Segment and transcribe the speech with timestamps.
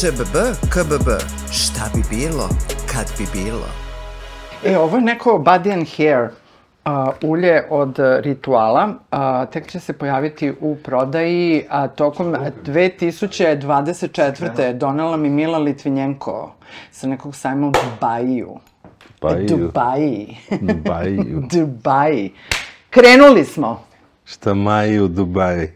[0.00, 0.36] ŠBB,
[0.72, 1.08] KBB,
[1.52, 2.48] šta bi bilo,
[2.92, 3.66] kad bi bilo?
[4.64, 6.28] E, ovo je neko body and hair
[6.84, 8.94] a, ulje od rituala.
[9.10, 12.36] A, tek će se pojaviti u prodaji, a tokom
[12.66, 14.72] 2024.
[14.72, 16.52] donela mi Mila Litvinjenko
[16.90, 18.58] sa nekog sajma u Dubaju.
[19.20, 19.48] Dubaju.
[19.48, 20.36] Dubaji.
[20.60, 21.42] Dubaju.
[21.52, 22.32] Dubaji.
[22.90, 23.84] Krenuli smo.
[24.24, 25.68] Šta maji u Dubaji?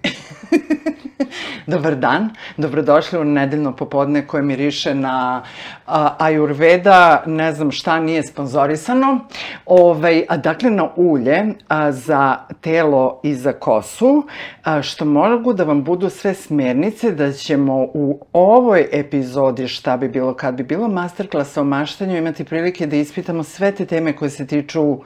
[1.67, 5.43] Dobar dan, dobrodošli u nedeljno popodne koje miriše na
[5.87, 9.21] a, Ayurveda, ne znam šta nije sponzorisano.
[9.67, 14.27] Ovaj, a, dakle, na ulje a, za telo i za kosu,
[14.65, 20.09] a, što mogu da vam budu sve smernice da ćemo u ovoj epizodi šta bi
[20.09, 24.31] bilo kad bi bilo masterklasa o maštanju imati prilike da ispitamo sve te teme koje
[24.31, 24.99] se tiču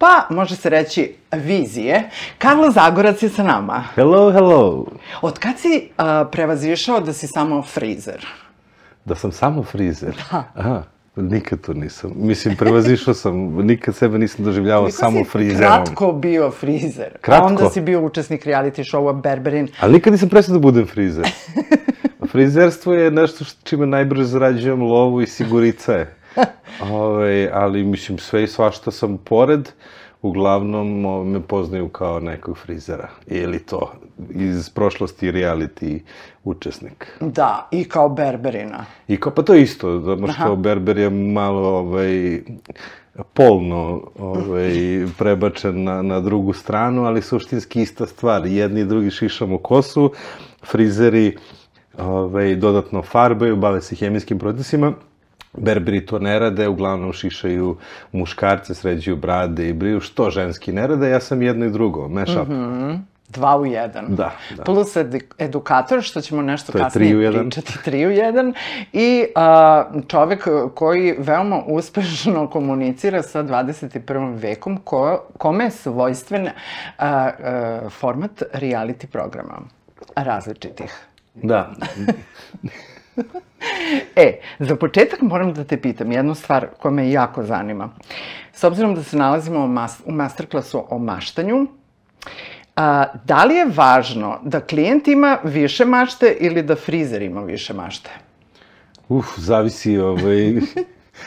[0.00, 2.10] Pa, može se reći, vizije.
[2.38, 3.84] Karlo Zagorac je sa nama.
[3.94, 4.86] Hello, hello.
[5.22, 8.26] Od kad si a, prevazišao da si samo frizer?
[9.04, 10.14] Da sam samo frizer?
[10.30, 10.44] Da.
[10.54, 10.82] Aha,
[11.16, 12.12] nikad to nisam.
[12.16, 13.34] Mislim, prevazišao sam,
[13.66, 15.84] nikad sebe nisam doživljavao Koliko samo si frizerom.
[15.84, 17.18] kratko bio frizer.
[17.20, 17.44] Kratko?
[17.44, 19.68] A onda si bio učesnik reality showa Berberin.
[19.80, 21.28] Ali nikad nisam prestao da budem frizer.
[22.32, 26.19] Frizerstvo je nešto što čime najbrže zarađujem lovu i sigurica je.
[26.92, 29.68] Ove, ali, mislim, sve i svašta sam pored,
[30.22, 33.08] uglavnom o, me poznaju kao nekog frizera.
[33.26, 33.92] Ili to,
[34.30, 36.00] iz prošlosti reality
[36.44, 37.06] učesnik.
[37.20, 38.84] Da, i kao Berberina.
[39.08, 42.40] I kao, pa to je isto, zato što Berber je malo, ovaj,
[43.34, 44.72] polno ovaj,
[45.18, 48.46] prebačen na, na drugu stranu, ali suštinski ista stvar.
[48.46, 50.12] Jedni i drugi šišamo kosu,
[50.64, 51.36] frizeri
[51.98, 54.92] ovaj, dodatno farbaju, bave se hemijskim procesima,
[55.52, 57.76] Berberi to ne rade, uglavnom šišaju
[58.12, 62.36] muškarce, sređuju brade i briju, što ženski ne rade, ja sam jedno i drugo, mash
[62.42, 62.48] up.
[62.48, 62.98] Mm -hmm.
[63.28, 64.06] Dva u jedan.
[64.08, 64.64] Da, da.
[64.64, 68.54] Plus ed edukator, što ćemo nešto To je kasnije tri pričati, tri u jedan.
[68.92, 74.34] I a, čovek koji veoma uspešno komunicira sa 21.
[74.40, 76.52] vekom, ko, kome je svojstven a,
[76.98, 79.60] a, format reality programa
[80.16, 80.94] različitih.
[81.34, 81.70] Da.
[84.16, 87.88] E, za početak moram da te pitam jednu stvar koja me jako zanima.
[88.52, 91.66] S obzirom da se nalazimo u, mas u masterklasu o maštanju,
[92.76, 97.74] a, da li je važno da klijent ima više mašte ili da frizer ima više
[97.74, 98.10] mašte?
[99.08, 100.60] Uf, zavisi, ovaj,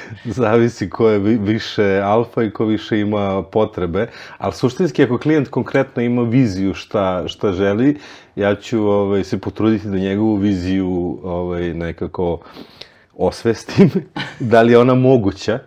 [0.26, 5.48] zavisi ko je vi- više alfa i ko više ima potrebe, ali suštinski ako klijent
[5.48, 7.98] konkretno ima viziju šta, šta želi,
[8.36, 12.40] ja ću ovaj, se potruditi da njegovu viziju ovaj, nekako
[13.18, 13.90] osvestim,
[14.52, 15.60] da li je ona moguća,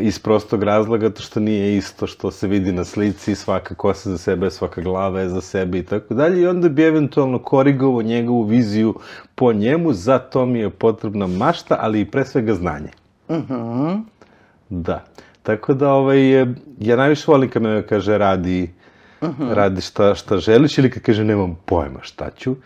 [0.00, 4.18] iz prostog razloga, to što nije isto što se vidi na slici, svaka kosa za
[4.18, 8.42] sebe, svaka glava je za sebe i tako dalje, i onda bi eventualno korigovao njegovu
[8.42, 8.94] viziju
[9.34, 13.03] po njemu, za to mi je potrebna mašta, ali i pre svega znanje.
[14.68, 15.04] Da.
[15.42, 16.30] Tako da, ovaj,
[16.78, 18.70] ja najviše volim kad me kaže radi,
[19.38, 22.56] radi šta, šta želiš ili kad kaže nemam pojma šta ću.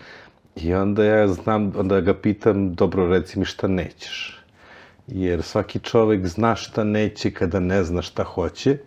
[0.56, 4.34] I onda ja znam, onda ga pitam, dobro, reci mi šta nećeš.
[5.06, 8.78] Jer svaki čovek zna šta neće kada ne zna šta hoće.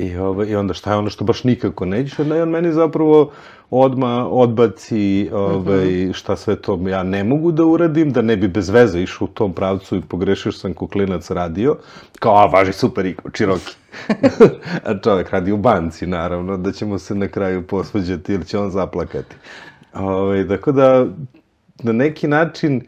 [0.00, 2.18] I, ovaj, I onda šta je ono što baš nikako nećeš.
[2.18, 3.32] Onda on meni zapravo
[3.70, 8.68] odma odbaci ovaj, šta sve to ja ne mogu da uradim, da ne bi bez
[8.68, 11.76] veze išao u tom pravcu i pogrešio što sam kuklinac radio.
[12.18, 13.76] Kao, a, važi super, Iko, Čiroki.
[14.86, 18.70] a čovek radi u banci, naravno, da ćemo se na kraju posvađati ili će on
[18.70, 19.36] zaplakati.
[19.94, 21.06] Ovaj, tako da,
[21.82, 22.82] na neki način,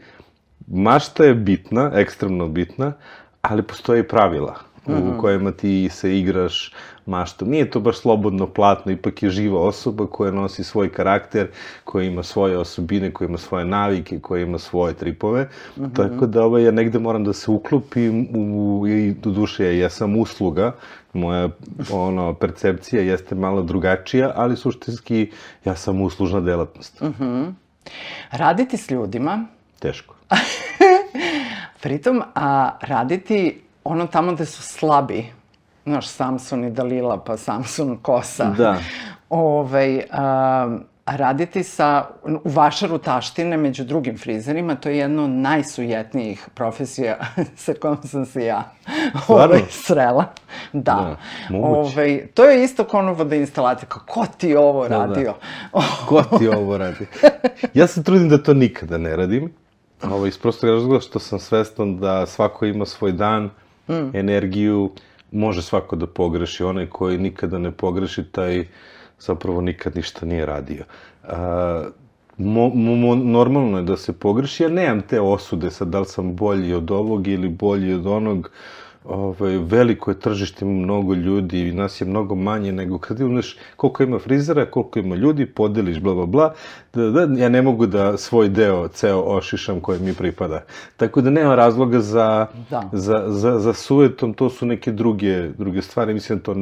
[0.67, 2.93] mašta je bitna, ekstremno bitna,
[3.41, 4.55] ali postoje i pravila
[4.87, 6.73] u kojima ti se igraš
[7.07, 7.49] maštom.
[7.49, 11.47] Nije to baš slobodno platno, ipak je živa osoba koja nosi svoj karakter,
[11.83, 15.49] koja ima svoje osobine, koja ima svoje navike, koja ima svoje tripove.
[15.93, 20.17] Tako da ovaj, ja negde moram da se uklopim u, i do duše ja jesam
[20.17, 20.75] usluga,
[21.13, 21.49] moja
[21.91, 25.31] ono, percepcija jeste malo drugačija, ali suštinski
[25.65, 27.01] ja sam uslužna delatnost.
[28.31, 29.45] Raditi s ljudima,
[29.79, 30.15] Teško.
[31.83, 35.25] pritom, a raditi ono tamo gde su slabi,
[35.87, 38.45] znaš, Samson i Dalila, pa Samson kosa.
[38.57, 38.77] Da.
[39.29, 42.05] Ovaj, a, raditi sa,
[42.43, 47.17] u vašaru taštine među drugim frizerima, to je jedno od najsujetnijih profesija
[47.63, 48.71] sa kojom sam se ja
[49.27, 50.25] ovaj, srela.
[50.73, 51.17] Da.
[51.49, 53.89] Da, ovaj, to je isto kao ono vodoinstalacija.
[53.89, 54.97] Kao, ko ti ovo da.
[54.97, 55.33] radio?
[56.07, 57.05] Ko ti ovo radi?
[57.73, 59.53] Ja se trudim da to nikada ne radim.
[60.03, 63.49] Ovo, iz prostog razloga što sam svestan da svako ima svoj dan,
[64.13, 64.91] energiju,
[65.31, 66.63] može svako da pogreši.
[66.63, 68.67] Onaj koji nikada ne pogreši, taj
[69.19, 70.83] zapravo nikad ništa nije radio.
[71.23, 71.83] A,
[72.37, 76.35] mo, mo, normalno je da se pogreši, ja nemam te osude sad da li sam
[76.35, 78.51] bolji od ovog ili bolji od onog,
[79.07, 83.57] ovaj, veliko je tržište, ima mnogo ljudi i nas je mnogo manje nego kad imaš
[83.75, 86.53] koliko ima frizera, koliko ima ljudi, podeliš bla bla bla,
[86.93, 90.63] da, da, ja ne mogu da svoj deo ceo ošišam koji mi pripada.
[90.97, 92.89] Tako da nema razloga za, Da.
[92.91, 96.55] za, za, za sujetom, to su neke druge, druge stvari, mislim da to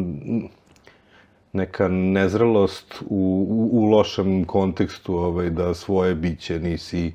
[1.54, 7.14] neka nezrelost u, u, u lošem kontekstu, ovaj, da svoje biće nisi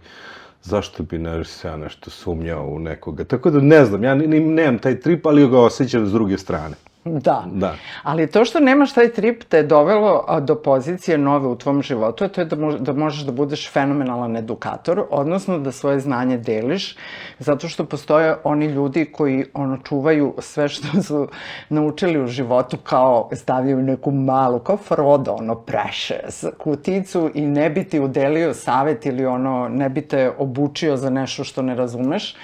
[0.62, 3.24] zašto bi ne se ja nešto sumnjao u nekoga.
[3.24, 6.38] Tako da ne znam, ja ni, ni, nemam taj trip, ali ga osjećam s druge
[6.38, 6.74] strane.
[7.05, 7.44] Da.
[7.52, 7.75] Da.
[8.02, 12.25] Ali to što nemaš taj trip te je dovelo do pozicije nove u tvom životu,
[12.25, 16.38] a to je da, mož, da možeš da budeš fenomenalan edukator, odnosno da svoje znanje
[16.38, 16.97] deliš,
[17.38, 21.29] zato što postoje oni ljudi koji ono čuvaju sve što su
[21.69, 27.85] naučili u životu kao stavljaju neku malu, kao Frodo, ono precious kuticu i ne bi
[27.85, 32.37] ti udelio savet ili ono ne bi te obučio za nešto što ne razumeš,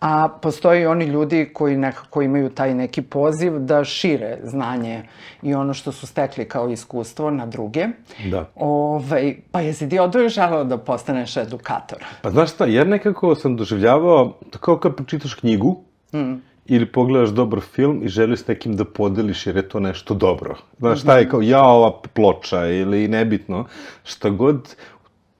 [0.00, 5.02] a postoji oni ljudi koji nekako imaju taj neki poziv da šire znanje
[5.42, 7.86] i ono što su stekli kao iskustvo na druge.
[8.30, 8.48] Da.
[8.54, 11.98] Ovaj, pa jesi ti odvoje želeo da postaneš edukator?
[12.22, 15.82] Pa znaš šta, ja nekako sam doživljavao, kao kad pročitaš knjigu,
[16.14, 16.34] mm.
[16.66, 20.56] ili pogledaš dobar film i želiš s nekim da podeliš jer je to nešto dobro.
[20.78, 23.64] Znaš, šta je kao, ja ova ploča ili nebitno,
[24.04, 24.76] šta god,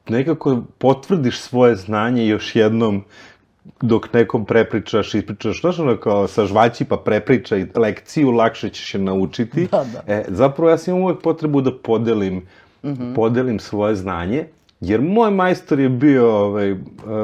[0.08, 3.04] nekako potvrdiš svoje znanje još jednom
[3.80, 9.00] dok nekom prepričaš, ispričaš, znaš ono kao sa žvaći pa prepričaj lekciju, lakše ćeš je
[9.00, 9.68] naučiti.
[9.70, 10.12] Da, da.
[10.12, 13.14] E, zapravo ja sam imam uvek potrebu da podelim, mm -hmm.
[13.14, 14.44] podelim svoje znanje,
[14.80, 16.76] jer moj majstor je bio ovaj,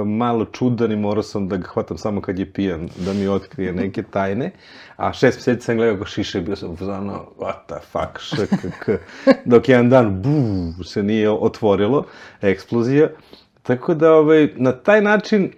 [0.06, 3.72] malo čudan i morao sam da ga hvatam samo kad je pijan, da mi otkrije
[3.72, 4.50] neke tajne.
[4.96, 8.88] A šest meseci sam gledao kao šiše i bio sam ono, what the fuck, škk.
[9.44, 12.04] Dok jedan dan, bu, se nije otvorilo,
[12.42, 13.08] eksplozija.
[13.62, 15.52] Tako da, ovaj, na taj način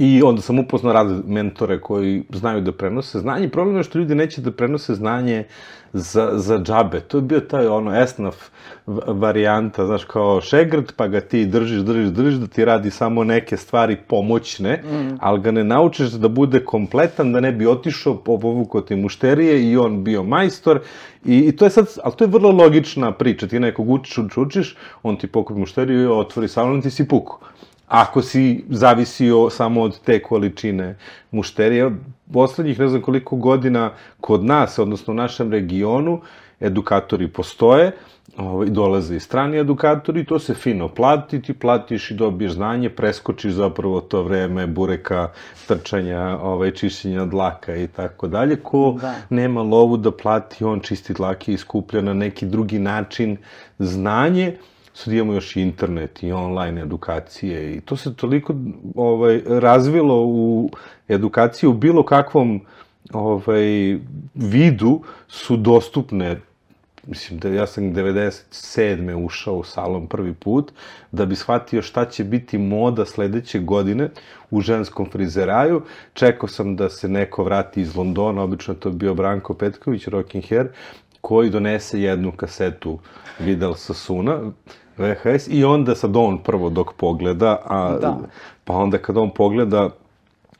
[0.00, 3.48] I onda sam upoznao razne mentore koji znaju da prenose znanje.
[3.48, 5.44] Problem je što ljudi neće da prenose znanje
[5.92, 7.00] za, za džabe.
[7.00, 8.36] To je bio taj ono esnaf
[9.06, 13.56] varijanta, znaš, kao šegrd, pa ga ti držiš, držiš, držiš, da ti radi samo neke
[13.56, 15.18] stvari pomoćne, mm.
[15.20, 19.76] ali ga ne naučiš da bude kompletan, da ne bi otišao, povukao ti mušterije i
[19.76, 20.80] on bio majstor.
[21.24, 23.48] I, I to je sad, ali to je vrlo logična priča.
[23.48, 27.38] Ti nekog učiš, učiš, on ti pokupi mušteriju i otvori salon, ti si puku
[27.90, 30.96] ako si zavisio samo od te količine
[31.30, 31.90] mušterija.
[32.32, 33.90] Poslednjih ne znam koliko godina
[34.20, 36.20] kod nas, odnosno u našem regionu,
[36.60, 37.92] edukatori postoje,
[38.36, 43.52] ovaj, dolaze i strani edukatori, to se fino plati, ti platiš i dobiješ znanje, preskočiš
[43.52, 45.28] zapravo to vreme bureka,
[45.68, 48.56] trčanja, ovaj, čišćenja dlaka i tako dalje.
[48.56, 49.14] Ko da.
[49.30, 53.36] nema lovu da plati, on čisti dlake i skuplja na neki drugi način
[53.78, 54.56] znanje,
[55.04, 58.54] sad imamo još internet i online edukacije i to se toliko
[58.94, 60.70] ovaj, razvilo u
[61.08, 62.60] edukaciju u bilo kakvom
[63.12, 63.98] ovaj,
[64.34, 66.40] vidu su dostupne
[67.06, 69.24] mislim da ja sam 97.
[69.24, 70.72] ušao u salon prvi put,
[71.12, 74.10] da bi shvatio šta će biti moda sledeće godine
[74.50, 75.82] u ženskom frizeraju.
[76.12, 80.68] Čekao sam da se neko vrati iz Londona, obično to bio Branko Petković, Rocking Hair,
[81.20, 82.98] koji donese jednu kasetu
[83.38, 84.40] Vidal Sasuna,
[84.96, 88.18] VHS, i onda sad on prvo dok pogleda, a, da.
[88.64, 89.90] pa onda kad on pogleda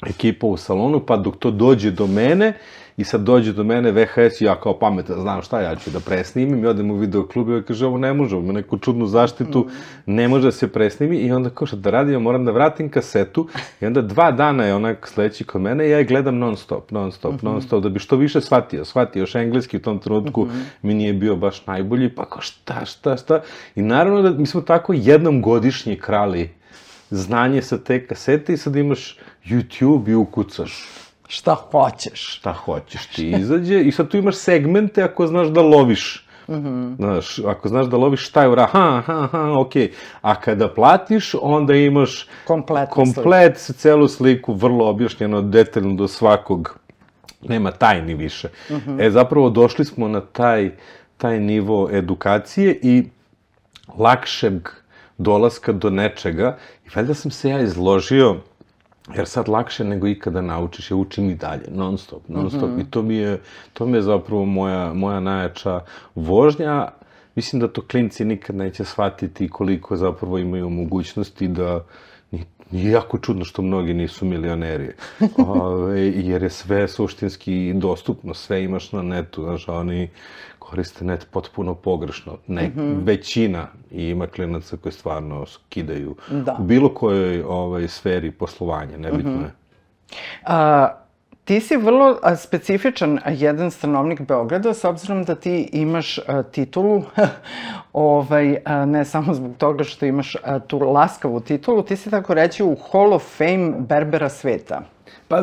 [0.07, 2.53] ekipa u salonu, pa dok to dođe do mene,
[3.01, 6.01] i sad dođe do mene VHS i ja kao pametan znam šta ja ću da
[6.01, 9.67] presnimim i odem u videoklub i kaže ovo ne može, ima neku čudnu zaštitu,
[10.07, 13.47] ne može da se presnimi i onda kao šta da radim, moram da vratim kasetu
[13.81, 16.91] i onda dva dana je onak sledeći kod mene i ja je gledam non stop,
[16.91, 17.45] non stop, mm -hmm.
[17.45, 20.65] non stop, da bi što više shvatio, shvatio još engleski u tom trenutku mm -hmm.
[20.83, 23.43] mi nije bio baš najbolji, pa kao šta, šta, šta
[23.75, 26.51] i naravno da mi smo tako jednom godišnje krali
[27.11, 30.87] znanje sa te kasete i sad imaš YouTube i ukucaš
[31.31, 32.37] šta hoćeš.
[32.37, 36.27] Šta hoćeš ti izađe i sad tu imaš segmente ako znaš da loviš.
[36.49, 36.97] Mm -hmm.
[36.97, 39.89] Znaš, ako znaš da loviš šta je ura, ha, ha, ha, okej.
[39.89, 39.93] Okay.
[40.23, 43.81] A kada platiš, onda imaš komplet, komplet sliku.
[43.81, 46.79] celu sliku, vrlo objašnjeno, detaljno do svakog.
[47.43, 48.49] Nema tajni više.
[48.71, 49.07] Mm -hmm.
[49.07, 50.71] E, zapravo došli smo na taj,
[51.17, 53.05] taj nivo edukacije i
[53.99, 54.69] lakšeg
[55.19, 56.57] dolaska do nečega.
[56.87, 58.37] I valjda sam se ja izložio
[59.17, 62.71] Jer sad lakše nego ikada naučiš, ja učim i dalje, non stop, non stop.
[62.71, 62.81] Mm -hmm.
[62.81, 63.41] I to mi je,
[63.73, 65.81] to mi je zapravo moja, moja najjača
[66.15, 66.89] vožnja.
[67.35, 71.85] Mislim da to klinci nikad neće shvatiti koliko zapravo imaju mogućnosti da
[72.71, 74.93] nije jako čudno što mnogi nisu milioneri,
[75.47, 80.09] ove, jer je sve suštinski dostupno, sve imaš na netu, znaš, a oni
[80.59, 82.37] koriste net potpuno pogrešno.
[82.47, 83.05] Ne, mm -hmm.
[83.05, 86.57] Većina i ima klinaca koji stvarno skidaju Da.
[86.61, 89.53] u bilo kojoj ovaj, sferi poslovanja, nebitno je.
[90.47, 90.89] A,
[91.51, 96.19] ti si vrlo specifičan jedan stanovnik Beograda, s obzirom da ti imaš
[96.53, 97.03] titulu,
[97.93, 102.77] ovaj, ne samo zbog toga što imaš tu laskavu titulu, ti si tako reći u
[102.93, 104.83] Hall of Fame Berbera sveta.
[105.29, 105.43] Pa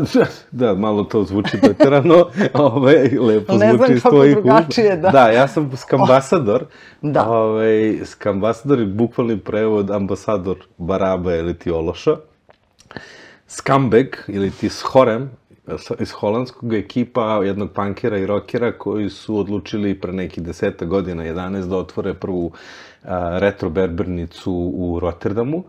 [0.52, 2.16] da, malo to zvuči preterano,
[2.54, 4.50] ovaj, lepo Ne zvuči iz tvojih usta.
[4.50, 5.10] drugačije, da.
[5.10, 6.66] Da, ja sam skambasador.
[7.02, 7.30] Da.
[7.30, 12.16] Ovaj, skambasador je bukvalni prevod ambasador Baraba ili ti Ološa.
[13.48, 15.32] Skambeg ili ti Shorem
[16.00, 21.70] iz holandskog ekipa jednog pankera i rokera koji su odlučili pre nekih deseta godina, 11,
[21.70, 22.52] da otvore prvu
[23.04, 25.64] a, retro berbernicu u Rotterdamu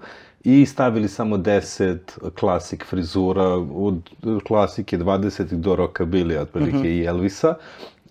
[0.44, 1.98] i stavili samo 10
[2.38, 4.10] klasik frizura, od
[4.46, 7.02] klasike 20 do rockabilly, otprilike mm -hmm.
[7.02, 7.54] i Elvisa.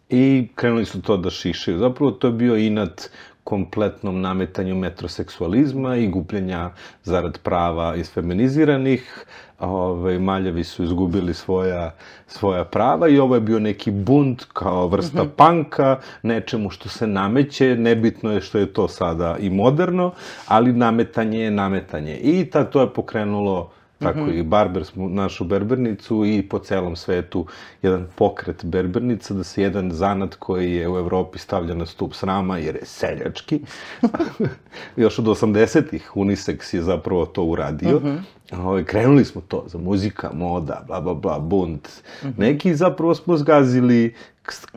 [0.10, 1.77] I krenuli su to da šišaju.
[1.77, 3.10] Zapravo to je bio inat
[3.48, 6.70] kompletnom nametanju metroseksualizma i gubljenja
[7.04, 9.25] zarad prava iz feminiziranih.
[9.60, 11.96] Ove, maljevi su izgubili svoja,
[12.27, 15.36] svoja prava i ovo je bio neki bunt kao vrsta mm -hmm.
[15.36, 20.12] panka, nečemu što se nameće, nebitno je što je to sada i moderno,
[20.48, 22.18] ali nametanje je nametanje.
[22.18, 24.39] I ta, to je pokrenulo Tako mm -hmm.
[24.39, 27.46] i Barber smo našu berbernicu i po celom svetu
[27.82, 32.58] jedan pokret berbernica, da se jedan zanat koji je u Evropi stavlja na stup srama
[32.58, 33.62] jer je seljački.
[34.96, 38.00] Još od 80-ih Unisex je zapravo to uradio.
[38.00, 38.18] Mm -hmm.
[38.66, 41.89] Ove, krenuli smo to za muzika, moda, bla, bla, bla, bunt.
[42.24, 42.34] Mm -hmm.
[42.38, 44.13] Neki zapravo smo zgazili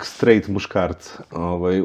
[0.02, 1.84] straight muškarca ovaj, u,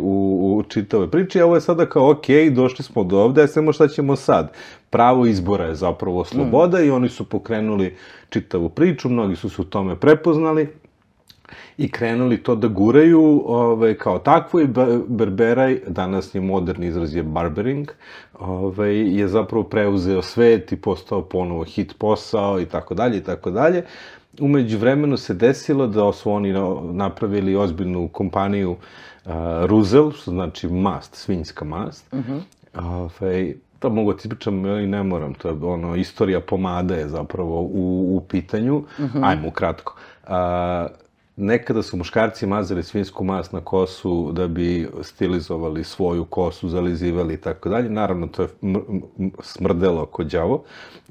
[0.58, 1.44] u čitave priče.
[1.44, 4.52] Ovo je sada kao, ok, došli smo do ovde, samo šta ćemo sad?
[4.96, 6.86] Pravo izbora je zapravo sloboda mm.
[6.86, 7.96] i oni su pokrenuli
[8.30, 10.68] čitavu priču, mnogi su se u tome prepoznali
[11.78, 14.68] i krenuli to da guraju ovaj, kao takvo i
[15.08, 17.92] Berberaj, danas je moderni izraz je barbering,
[18.40, 23.52] ovaj, je zapravo preuzeo svet i postao ponovo hit posao i tako dalje i tako
[23.52, 23.84] dalje.
[24.40, 26.54] Umeđu vremenu se desilo da su oni
[26.94, 29.32] napravili ozbiljnu kompaniju uh,
[29.66, 32.14] Ruzel, što znači mast, svinjska mast.
[32.14, 32.42] Uh -huh.
[32.80, 37.62] Ovaj, to mogu ti pričam i ne moram, to je ono, istorija pomade je zapravo
[37.62, 38.76] u, u pitanju.
[38.78, 39.20] Uh -huh.
[39.24, 39.96] Ajmo, ukratko.
[40.24, 40.32] Uh,
[41.38, 47.38] Nekada su muškarci mazali svinsku mast na kosu da bi stilizovali svoju kosu, zalizivali i
[47.38, 47.90] tako dalje.
[47.90, 48.50] Naravno, to je
[49.44, 50.64] smrdelo kod đavo.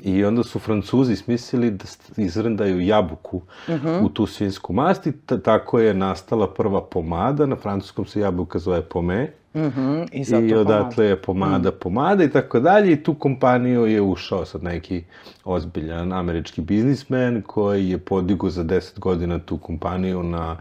[0.03, 1.85] I onda su Francuzi smislili da
[2.17, 4.05] izrndaju jabuku uh -huh.
[4.05, 5.13] u tu svinsku mast i
[5.45, 7.47] tako je nastala prva pomada.
[7.47, 9.33] Na francuskom se jabuka zove pome.
[9.55, 11.03] Mm -hmm, I, I odatle pomada.
[11.05, 11.79] je pomada, mm.
[11.81, 12.93] pomada i tako dalje.
[12.93, 15.05] I tu kompaniju je ušao sad neki
[15.45, 20.57] ozbiljan američki biznismen koji je podigo za 10 godina tu kompaniju na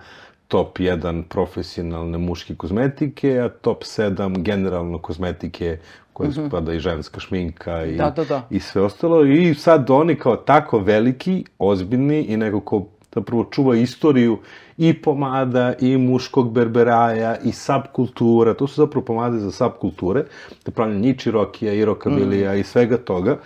[0.47, 5.77] top 1 profesionalne muške kozmetike, a top 7 generalno kozmetike
[6.13, 6.47] koje mm -hmm.
[6.47, 8.47] spada i ženska šminka i, da, da, da.
[8.49, 9.25] i sve ostalo.
[9.25, 12.85] I sad oni kao tako veliki, ozbiljni i neko ko
[13.15, 14.37] zapravo čuva istoriju
[14.77, 18.53] i pomada, i muškog berberaja, i subkultura.
[18.53, 20.23] To su zapravo pomade za subkulture,
[20.65, 22.59] da pravljaju i čirokija, i rokabilija, mm.
[22.59, 23.37] i svega toga.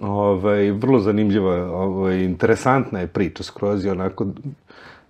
[0.00, 4.26] Ovaj, vrlo zanimljiva, ovaj, interesantna je priča skroz i onako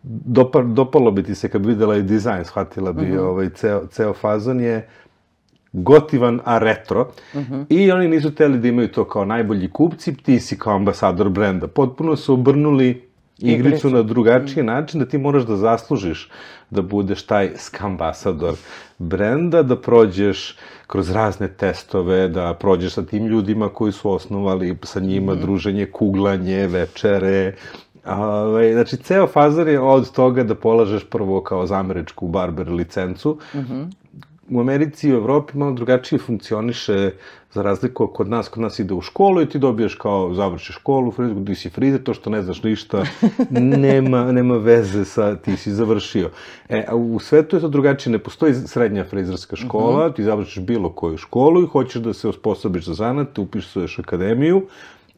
[0.02, 3.20] dopar, dopalo bi ti se kad bi videla i dizajn, shvatila bi mm -hmm.
[3.20, 4.88] ovaj, ceo, ceo fazon je
[5.72, 7.08] gotivan, a retro.
[7.34, 7.64] Mm -hmm.
[7.68, 11.66] I oni nisu teli da imaju to kao najbolji kupci, ti si kao ambasador brenda.
[11.66, 16.30] Potpuno su obrnuli igricu na drugačiji način, da ti moraš da zaslužiš
[16.70, 18.54] da budeš taj skambasador
[18.98, 25.00] brenda, da prođeš kroz razne testove, da prođeš sa tim ljudima koji su osnovali sa
[25.00, 25.40] njima mm.
[25.40, 27.54] druženje, kuglanje, večere,
[28.06, 33.58] Ove, znači, ceo fazar je od toga da polažeš prvo kao zameričku barber licencu, mm
[33.58, 34.01] -hmm
[34.54, 37.10] u Americi i u Evropi malo drugačije funkcioniše,
[37.54, 41.10] za razliku kod nas, kod nas ide u školu i ti dobiješ kao, završiš školu,
[41.10, 43.04] frizer, ti si frizer, to što ne znaš ništa,
[43.84, 46.30] nema, nema veze sa, ti si završio.
[46.68, 50.12] E, a u svetu je to drugačije, ne postoji srednja frizerska škola, uh mhm.
[50.12, 50.16] -huh.
[50.16, 54.66] ti završiš bilo koju školu i hoćeš da se osposobiš za zanat, upišuješ akademiju,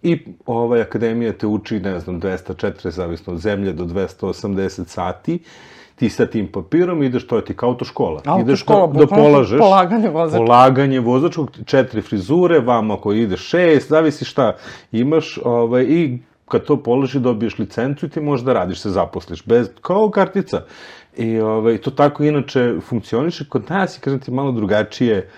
[0.05, 5.39] I ovaj akademija te uči, ne znam, 240, zavisno od zemlje, do 280 sati
[5.95, 8.23] ti sa tim papirom ideš, to je ti kao autoškola.
[8.25, 9.59] Autoškola, ideš da polažeš.
[9.59, 10.47] Polaganje vozačkog.
[10.47, 14.57] Polaganje vozačkog, četiri frizure, vama ako ide šest, zavisi šta
[14.93, 19.45] imaš, ovaj, i kad to položi dobiješ licencu i ti možeš da radiš, se zaposliš,
[19.45, 20.63] bez, kao kartica.
[21.17, 23.49] I ovaj, to tako inače funkcioniše.
[23.49, 25.31] Kod nas je, kažem ti, malo drugačije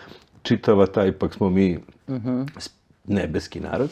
[0.42, 2.68] čitava ta, ipak smo mi uh -huh
[3.06, 3.90] nebeski narod.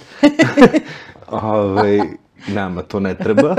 [1.28, 2.00] Ove,
[2.48, 3.56] nama to ne treba.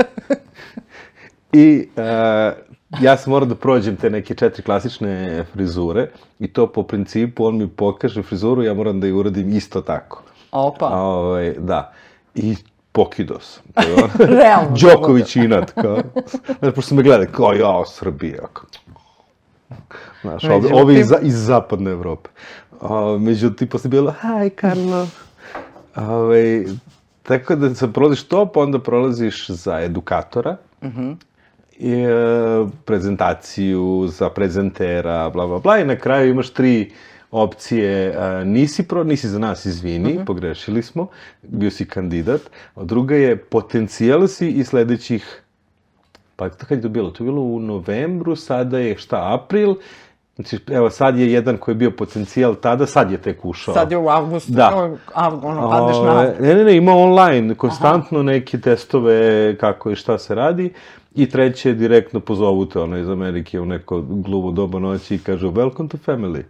[1.52, 6.82] I uh, ja sam morao da prođem te neke četiri klasične frizure i to po
[6.82, 10.22] principu on mi pokaže frizuru, ja moram da je uradim isto tako.
[10.52, 10.86] Opa.
[10.92, 11.92] A, ovaj, da.
[12.34, 12.56] I
[12.92, 13.62] pokido sam.
[14.40, 14.76] Realno.
[14.80, 15.98] Đoković inat, kao.
[16.58, 18.64] Znaš, pošto me gleda, kao, ja, Srbija, kao.
[20.22, 22.30] Znaš, ovi, ovi iz, iz zapadne Evrope.
[22.80, 25.06] A, međutim, posle bilo, hi, Karlo.
[25.96, 26.64] Ove,
[27.22, 30.56] tako da se prolaziš to, pa onda prolaziš za edukatora.
[31.78, 32.06] I, e,
[32.84, 35.78] prezentaciju za prezentera, bla, bla, bla.
[35.78, 36.92] I na kraju imaš tri
[37.30, 38.08] opcije.
[38.08, 41.08] E, nisi pro, nisi za nas, izvini, pogrešili smo.
[41.42, 42.40] Bio si kandidat.
[42.74, 45.42] A druga je potencijal si i sledećih
[46.36, 47.10] Pa kad je to bilo?
[47.10, 49.74] To je bilo u novembru, sada je šta, april?
[50.34, 53.74] Znači, evo, sad je jedan koji je bio potencijal tada, sad je tek ušao.
[53.74, 54.90] Sad je u avgustu, Da.
[55.14, 56.22] av, ono, padneš na...
[56.40, 60.72] Ne, ne, ne, ima online, konstantno neke testove kako i šta se radi.
[61.16, 65.50] I treće, direktno pozovu te ono iz Amerike u neko gluvo doba noći i kažu
[65.50, 66.42] welcome to family.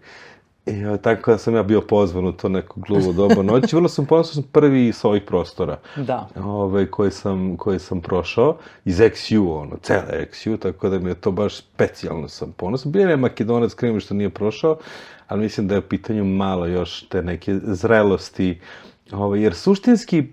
[0.66, 3.76] I o, tako da sam ja bio pozvan u to neko gluvo doba noći.
[3.76, 6.28] Vrlo sam ponosan, sam prvi sa ovih prostora Da.
[6.44, 11.14] ovaj, koji, sam, koji sam prošao iz XU, ono, cele XU, tako da mi je
[11.14, 12.92] to baš specijalno sam ponosan.
[12.92, 14.78] Bio je Makedonac, krivo što nije prošao,
[15.28, 18.60] ali mislim da je u pitanju malo još te neke zrelosti,
[19.12, 20.24] ovaj, jer suštinski,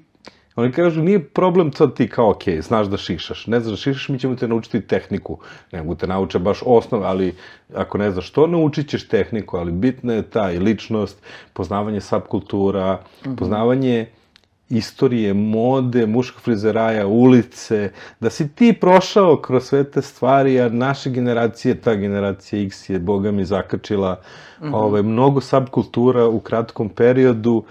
[0.55, 4.09] oni kažu, nije problem to ti kao, ok, znaš da šišaš, ne znaš da šišaš,
[4.09, 5.37] mi ćemo te naučiti tehniku,
[5.71, 7.35] ne mogu te nauče baš osnov, ali
[7.75, 11.21] ako ne znaš to, naučit ćeš tehniku, ali bitna je ta i ličnost,
[11.53, 12.99] poznavanje subkultura,
[13.37, 14.07] poznavanje
[14.69, 21.09] istorije, mode, muškog frizeraja, ulice, da si ti prošao kroz sve te stvari, a naše
[21.09, 24.21] generacije, ta generacija X je, boga mi, zakačila
[24.71, 27.63] ovaj, mnogo subkultura u kratkom periodu,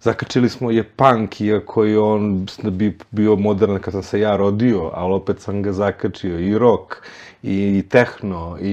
[0.00, 4.90] Zakačili smo je punk, iako je on bi bio modern kad sam se ja rodio,
[4.94, 6.94] ali opet sam ga zakačio i rock,
[7.42, 8.72] i tehno, i,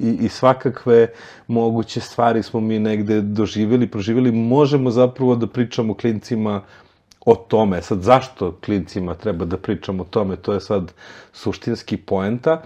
[0.00, 1.08] i, i svakakve
[1.46, 4.32] moguće stvari smo mi negde doživjeli, proživjeli.
[4.32, 6.62] Možemo zapravo da pričamo klincima
[7.26, 7.82] o tome.
[7.82, 10.92] Sad, zašto klincima treba da pričamo o tome, to je sad
[11.32, 12.62] suštinski poenta.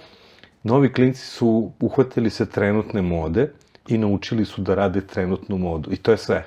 [0.62, 3.53] Novi klinci su uhvatili se trenutne mode
[3.88, 5.92] i naučili su da rade trenutnu modu.
[5.92, 6.44] I to je sve.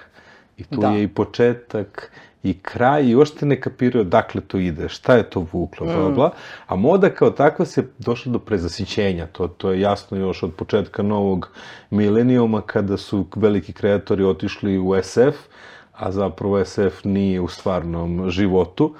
[0.62, 0.90] I tu Da.
[0.90, 2.12] je i početak
[2.44, 6.14] i kraj i uopšte ne kapiraju dakle to ide, šta je to vuklo, bla, Mm.
[6.16, 6.32] bla.
[6.68, 11.04] A moda kao takva se došla do prezasićenja, to, to je jasno još od početka
[11.04, 11.50] novog
[11.90, 15.38] milenijuma kada su veliki kreatori otišli u SF,
[15.94, 18.94] a zapravo SF nije u stvarnom životu.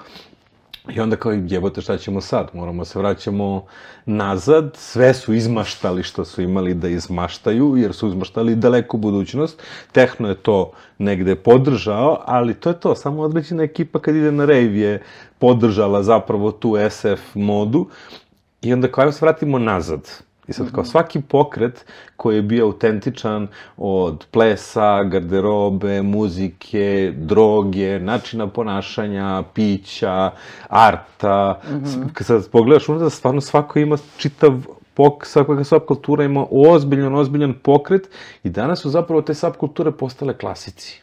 [0.88, 2.50] I onda kao, jebote, šta ćemo sad?
[2.54, 3.66] Moramo se vraćamo
[4.06, 9.62] nazad, sve su izmaštali što su imali da izmaštaju, jer su izmaštali daleku budućnost.
[9.92, 14.44] Tehno je to negde podržao, ali to je to, samo određena ekipa kad ide na
[14.44, 15.02] rave je
[15.38, 17.88] podržala zapravo tu SF modu.
[18.62, 20.10] I onda kao, ajmo se vratimo nazad.
[20.48, 21.84] I sad kao svaki pokret
[22.16, 30.30] koji je bio autentičan od plesa, garderobe, muzike, droge, načina ponašanja, pića,
[30.68, 31.60] arta,
[32.12, 34.52] kad sad pogledaš unutra, stvarno svako ima čitav
[34.94, 38.08] pok, svaka subkultura ima ozbiljan, ozbiljan pokret
[38.44, 41.02] i danas su zapravo te subkulture postale klasici.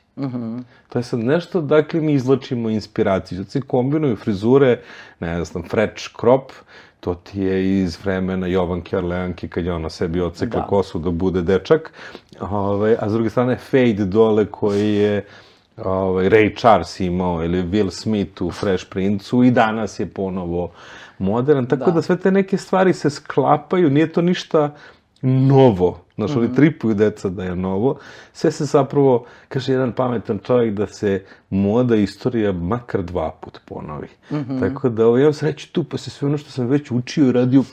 [0.89, 3.37] To je sad nešto, dakle, mi izlačimo inspiraciju.
[3.37, 4.79] Sad se kombinuju frizure,
[5.19, 6.51] ne znam, French crop,
[6.99, 10.67] to ti je iz vremena Jovanke Orleanke, kad je ona sebi odsekla Da.
[10.67, 11.93] kosu da bude dečak,
[12.39, 15.25] Ove, a s druge strane fade dole koji je
[15.77, 20.71] ovaj, Ray Charles imao ili Will Smith u Fresh Prince-u i danas je ponovo
[21.17, 21.91] modern, tako da.
[21.91, 22.01] Da.
[22.01, 24.75] sve te neke stvari se sklapaju, nije to ništa
[25.21, 27.99] novo, znaš, oni tripuju deca da je novo,
[28.33, 33.59] sve se zapravo, kaže jedan pametan čovjek da se moda i istorija makar dva put
[33.65, 34.07] ponovi.
[34.59, 37.31] Tako da, ovo, ja sreću tu, pa se sve ono što sam već učio i
[37.31, 37.63] radio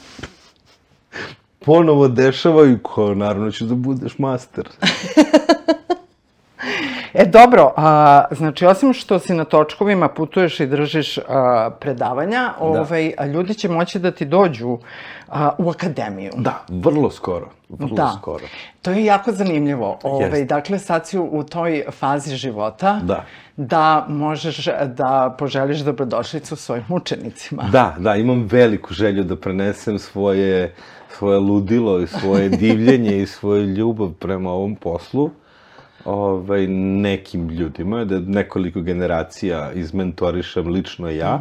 [1.58, 4.68] ponovo dešavaju, ko naravno ćeš da budeš master.
[7.18, 13.12] E, dobro, a, znači, osim što si na točkovima putuješ i držiš a, predavanja, ovaj,
[13.18, 14.78] a ljudi će moći da ti dođu
[15.28, 16.32] a, u akademiju.
[16.36, 18.12] Da, vrlo skoro, vrlo Da.
[18.20, 18.44] skoro.
[18.82, 19.98] To je jako zanimljivo.
[20.02, 20.44] Ovaj, Jeste.
[20.44, 23.24] dakle, sad si u, u toj fazi života Da.
[23.56, 27.62] da možeš da poželiš dobrodošlicu svojim učenicima.
[27.62, 30.74] Da, da, imam veliku želju da prenesem svoje,
[31.10, 35.30] svoje ludilo i svoje divljenje i svoju ljubav prema ovom poslu
[36.06, 41.40] ovaj, nekim ljudima, da nekoliko generacija izmentorišem lično ja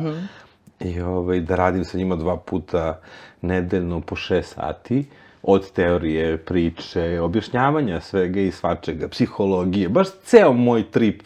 [0.79, 2.99] i ovaj, da radim sa njima dva puta
[3.41, 5.05] nedeljno po šest sati
[5.43, 11.21] od teorije, priče, objašnjavanja svega i svačega, psihologije, baš ceo moj trip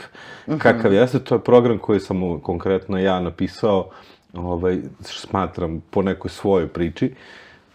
[0.57, 3.89] kakav jeste, to je program koji sam konkretno ja napisao,
[4.33, 7.13] ovaj, smatram po nekoj svojoj priči.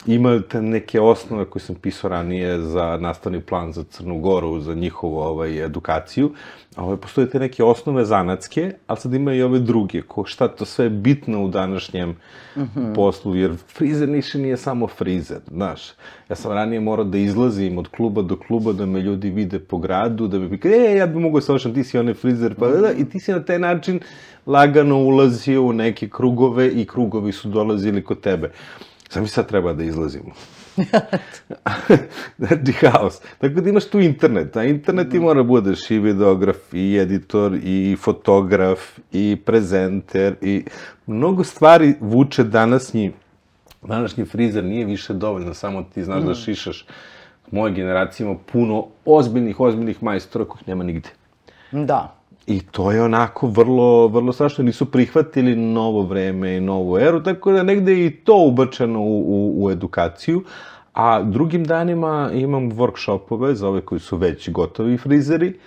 [0.07, 4.75] Ima te neke osnove koje sam pisao ranije za nastavni plan za Crnu Goru, za
[4.75, 6.31] njihovu ovaj, edukaciju.
[6.77, 10.65] Ovaj, postoje te neke osnove zanatske, ali sad ima i ove druge, ko šta to
[10.65, 12.09] sve je bitno u današnjem
[12.57, 12.95] mm -hmm.
[12.95, 15.81] poslu, jer frizer niše nije samo frizer, znaš.
[16.29, 19.79] Ja sam ranije morao da izlazim od kluba do kluba, da me ljudi vide po
[19.79, 22.93] gradu, da bi mi e, ja bi mogo savršen, ti si onaj frizer, pa da,
[22.93, 24.01] i ti si na taj način
[24.47, 28.51] lagano ulazio u neke krugove i krugovi su dolazili kod tebe.
[29.15, 30.31] Sad mi sad treba da izlazimo.
[32.39, 33.21] znači, haos.
[33.39, 37.97] Tako da imaš tu internet, a internet ti mora budeš i videograf, i editor, i
[38.01, 40.65] fotograf, i prezenter, i
[41.07, 43.13] mnogo stvari vuče današnji,
[43.83, 46.27] današnji frizer nije više dovoljno, samo ti znaš mm.
[46.27, 46.87] da šišaš.
[47.51, 51.09] Moje generacije ima puno ozbiljnih, ozbiljnih majstora kojih nema nigde.
[51.73, 52.17] Da.
[52.47, 54.65] I to je onako vrlo, vrlo strašno.
[54.65, 59.21] Nisu prihvatili novo vreme i novu eru, tako da negde je i to ubačeno u,
[59.21, 60.45] u, u edukaciju.
[60.93, 65.59] A drugim danima imam workshopove za ove koji su već gotovi frizeri.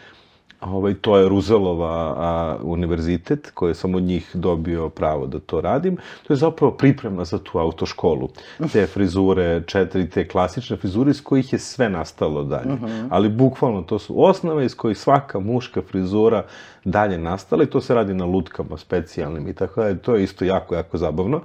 [0.61, 5.97] Ovaj, to je Ruzelova a, univerzitet, koje sam od njih dobio pravo da to radim.
[6.27, 8.29] To je zapravo priprema za tu autoškolu.
[8.71, 12.73] Te frizure, četiri te klasične frizure iz kojih je sve nastalo dalje.
[12.73, 13.07] Uh -huh.
[13.09, 16.43] Ali bukvalno to su osnove iz kojih svaka muška frizura
[16.83, 20.45] dalje nastala i to se radi na lutkama specijalnim i tako da to je isto
[20.45, 21.41] jako, jako zabavno.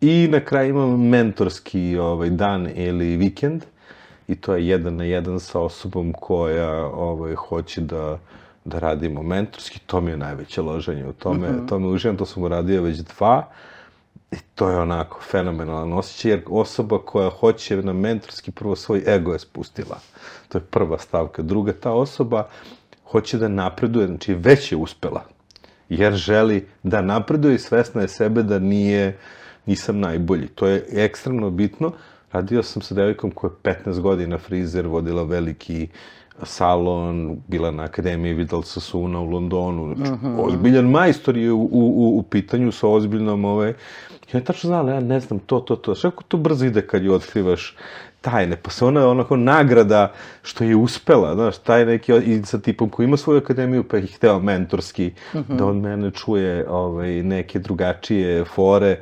[0.00, 3.64] I na kraju imam mentorski ovaj, dan ili vikend
[4.28, 8.18] i to je jedan na jedan sa osobom koja ovaj, hoće da,
[8.64, 9.78] da radimo mentorski.
[9.86, 11.50] To mi je najveće loženje u tome.
[11.50, 11.68] Mm -hmm.
[11.68, 13.48] To me uživam, to sam uradio već dva.
[14.32, 19.32] I to je onako fenomenalan osjećaj, jer osoba koja hoće na mentorski prvo svoj ego
[19.32, 19.98] je spustila.
[20.48, 21.42] To je prva stavka.
[21.42, 22.48] Druga, ta osoba
[23.04, 25.22] hoće da napreduje, znači već je uspela.
[25.88, 29.18] Jer želi da napreduje i svesna je sebe da nije,
[29.66, 30.48] nisam najbolji.
[30.48, 31.92] To je ekstremno bitno.
[32.36, 35.86] Radio sam sa devojkom koja je 15 godina frizer, vodila veliki
[36.42, 39.94] salon, bila na Akademiji Vidal Sasuna u Londonu.
[39.94, 40.40] Znači, uh -huh.
[40.46, 43.74] ozbiljan majstor je u, u, u pitanju sa ozbiljnom ove...
[44.32, 45.94] Ja tačno znala, ja ne znam to, to, to.
[45.94, 47.76] Što to brzo ide kad ju otkrivaš
[48.20, 52.58] tajne, pa se ona je onako nagrada što je uspela, znaš, taj neki, i sa
[52.58, 55.56] tipom koji ima svoju akademiju, pa ih hteo mentorski, uh -huh.
[55.56, 59.00] da on mene čuje ovaj, neke drugačije fore,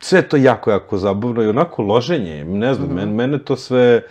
[0.00, 2.94] sve to jako, jako zabavno i onako loženje, ne znam, mm -hmm.
[2.94, 4.02] mene, mene to sve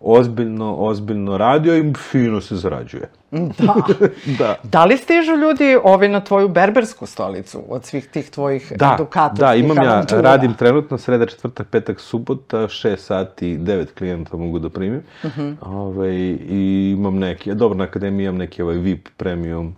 [0.00, 3.08] ozbiljno, ozbiljno radio i fino se zarađuje.
[3.30, 3.74] Da.
[4.38, 4.56] da.
[4.62, 9.40] Da li stižu ljudi ovi na tvoju berbersku stolicu od svih tih tvojih da, edukatorskih
[9.40, 14.68] Da, imam ja, radim trenutno sreda, četvrtak, petak, subota, 6 sati, 9 klijenta mogu da
[14.68, 15.02] primim.
[15.24, 15.56] Uh -huh.
[15.60, 16.16] Ove,
[16.48, 19.74] I imam neki, dobro, na akademiji imam neki ovaj VIP premium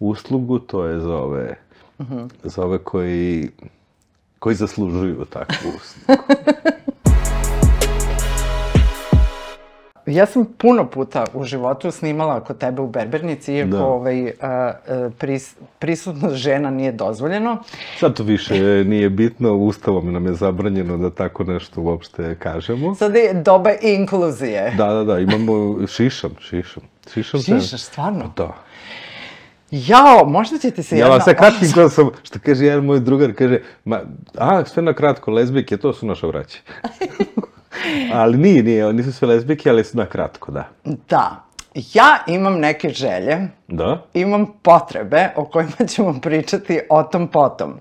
[0.00, 1.54] uslugu, to je za ove,
[1.98, 2.28] uh -huh.
[2.42, 3.50] za ove koji
[4.46, 6.22] koji zaslužuju takvu uslugu.
[10.06, 13.84] ja sam puno puta u životu snimala kod tebe u Berbernici, iako da.
[13.84, 14.72] ovaj, a,
[15.18, 17.62] pris, prisutnost žena nije dozvoljeno.
[17.98, 22.94] Sad to više nije bitno, ustavom nam je zabranjeno da tako nešto uopšte kažemo.
[22.94, 24.74] Sad je doba inkluzije.
[24.76, 26.82] Da, da, da, imamo šišam, šišam.
[27.14, 28.32] Šišam Šišaš, stvarno?
[28.36, 28.65] Da.
[29.70, 31.14] Jao, možda ćete se jedna...
[31.14, 34.00] Ja sve kratkim glasom, što kaže jedan moj drugar, kaže, ma,
[34.38, 36.58] a, sve na kratko, lezbijke, to su naša vraća.
[38.14, 40.68] ali nije, nije, nisu sve lezbijke, ali su na kratko, da.
[41.08, 41.46] Da.
[41.94, 43.48] Ja imam neke želje.
[43.68, 44.02] Da?
[44.14, 47.74] Imam potrebe o kojima ćemo pričati o tom potom.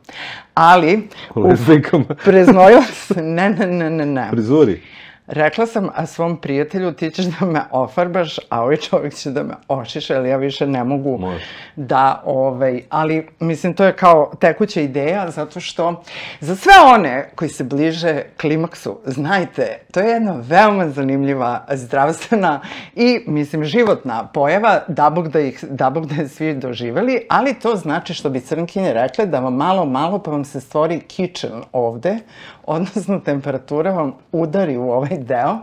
[0.54, 1.08] Ali...
[1.36, 2.06] O lezbijkama?
[2.26, 3.34] Preznojila sam...
[3.34, 4.28] Ne, ne, ne, ne, ne.
[4.32, 4.82] Prizuri?
[5.28, 9.44] Rekla sam a svom prijatelju ti ćeš da me ofarbaš, a ovaj čovjek će da
[9.44, 11.46] me ošiša, ali ja više ne mogu Može.
[11.76, 16.04] da, ovaj, ali mislim to je kao tekuća ideja, zato što
[16.40, 22.62] za sve one koji se bliže klimaksu, znajte, to je jedna veoma zanimljiva zdravstvena
[22.96, 27.54] i, mislim, životna pojava, da bog da, ih, da bog da je svi doživeli, ali
[27.54, 31.64] to znači što bi crnkinje rekle da vam malo, malo pa vam se stvori kitchen
[31.72, 32.18] ovde,
[32.66, 35.58] odnosno temperatura vam udari u ovaj deo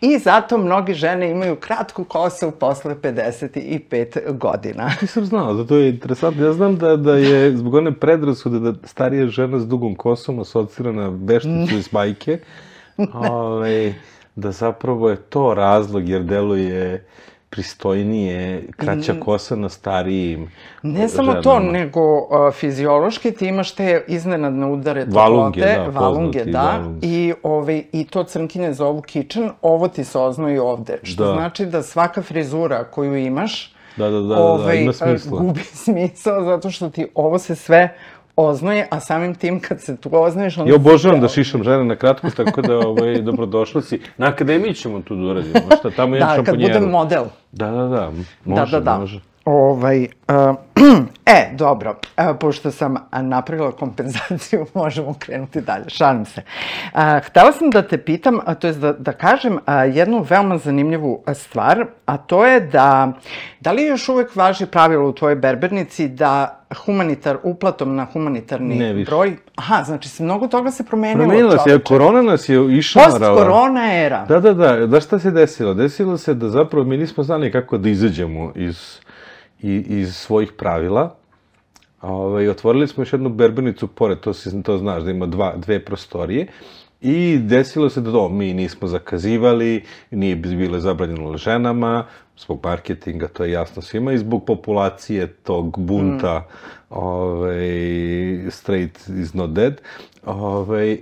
[0.00, 4.90] i zato mnogi žene imaju kratku kosu posle 55 godina.
[5.02, 6.46] Nisam znao, da to je interesantno.
[6.46, 10.92] Ja znam da, da je zbog one predrasude da starija žena s dugom kosom asocira
[10.92, 12.38] na vešticu iz bajke,
[13.30, 13.94] ovaj,
[14.36, 17.04] da zapravo je to razlog jer deluje
[17.50, 20.50] pristojnije, kraća kosa na starijim
[20.82, 21.42] Ne samo ženama.
[21.42, 26.98] to, nego uh, fiziološki ti imaš te iznenadne udare toplote, Valunge, da, valunge, da, valunge.
[27.02, 31.32] i, ovaj, i to crnkinje zovu kičan, ovo ti se oznoji ovde, što Da.
[31.32, 35.38] znači da svaka frizura koju imaš, Da, da, da, da, ovaj, ima uh, smisla.
[35.38, 37.94] gubi smisao, zato što ti ovo se sve
[38.40, 41.96] oznoje, a samim tim kad se tu oznoješ, onda Ja obožavam da šišam žene na
[41.96, 44.00] kratko, tako da ovaj, dobrodošla si.
[44.16, 46.72] Na akademiji ćemo tu da uradimo, šta, tamo je Da, kad šamponjeru.
[46.74, 47.24] budem model.
[47.52, 48.10] Da, da, da,
[48.44, 48.98] može, da, da, da.
[48.98, 49.20] može.
[49.48, 50.56] Ovaj, uh,
[51.36, 56.42] e, dobro, uh, pošto sam napravila kompenzaciju, možemo krenuti dalje, šalim se.
[56.94, 59.60] Uh, htela sam da te pitam, a, to je da, da kažem uh,
[59.96, 63.12] jednu veoma zanimljivu stvar, a to je da,
[63.60, 68.92] da li još uvek važi pravilo u tvojoj berbernici da humanitar, uplatom na humanitarni Ne
[68.92, 69.10] više.
[69.10, 71.18] broj, aha, znači se mnogo toga se promenilo.
[71.18, 73.18] Promenila se, korona nas je išamarala.
[73.18, 74.24] Post-korona era.
[74.24, 74.86] Da, da, da.
[74.86, 75.74] Da šta se desilo?
[75.74, 78.98] Desilo se da zapravo mi nismo znali kako da izađemo iz,
[79.62, 81.14] i, iz svojih pravila.
[82.02, 85.84] Ove, otvorili smo još jednu berbernicu pored, to, si, to znaš, da ima dva, dve
[85.84, 86.46] prostorije.
[87.00, 92.06] I desilo se da to, mi nismo zakazivali, nije bile zabranjeno ženama,
[92.38, 96.46] zbog marketinga, to je jasno svima, i zbog populacije tog bunta,
[96.90, 97.60] ovaj,
[98.50, 99.80] straight is not dead,
[100.26, 101.00] ovaj,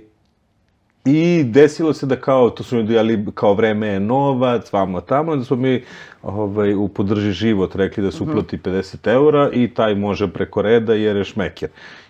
[1.09, 5.35] I desilo se da kao, to su ljudi jeli, kao vreme je novac, vamo tamo,
[5.35, 5.83] da smo mi
[6.23, 10.93] ovaj, u podrži život rekli da se uplati 50 eura i taj može preko reda
[10.93, 11.69] jer je šmeker.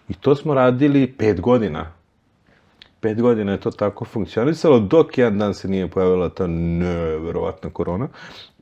[0.10, 1.92] I to smo radili pet godina.
[3.00, 8.08] Pet godina je to tako funkcionisalo, dok jedan dan se nije pojavila ta neverovatna korona.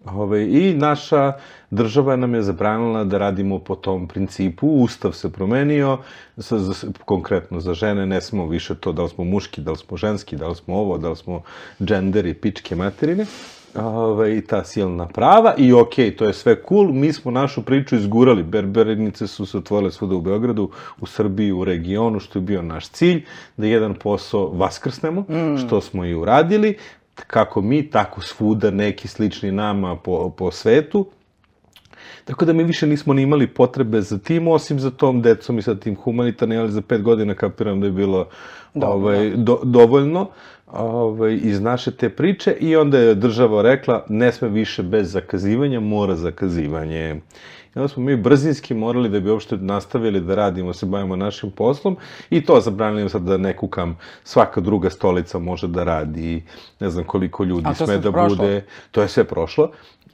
[0.05, 1.33] Ove, I naša
[1.71, 4.67] država nam je zabranila da radimo po tom principu.
[4.67, 5.97] Ustav se promenio,
[6.37, 9.77] sa, za, konkretno za žene ne smo više to da li smo muški, da li
[9.77, 11.41] smo ženski, da li smo ovo, da li smo
[11.81, 13.25] dženderi, pičke materine.
[13.75, 17.95] Ove, I ta silna prava i okej, to je sve cool, mi smo našu priču
[17.95, 20.69] izgurali, berberinice su se otvorile svuda u Beogradu,
[21.01, 23.25] u Srbiji, u regionu, što je bio naš cilj,
[23.57, 25.57] da jedan posao vaskrsnemo, mm.
[25.57, 26.77] što smo i uradili,
[27.27, 31.05] kako mi, tako svuda neki slični nama po, po svetu,
[32.25, 35.61] Tako da mi više nismo ni imali potrebe za tim, osim za tom decom i
[35.61, 38.27] sa tim humanitarnim, ali za pet godina kapiram da je bilo
[38.73, 38.89] Dobro.
[38.89, 40.29] ovaj, do, dovoljno
[40.71, 45.79] ovaj, iz naše te priče i onda je država rekla ne sme više bez zakazivanja,
[45.79, 47.21] mora zakazivanje.
[47.75, 51.51] I onda smo mi brzinski morali da bi uopšte nastavili da radimo, se bavimo našim
[51.51, 51.97] poslom
[52.29, 56.43] i to zabranili sad da ne kukam, svaka druga stolica može da radi,
[56.79, 58.35] ne znam koliko ljudi sme da prošlo?
[58.35, 59.71] bude, to je sve prošlo.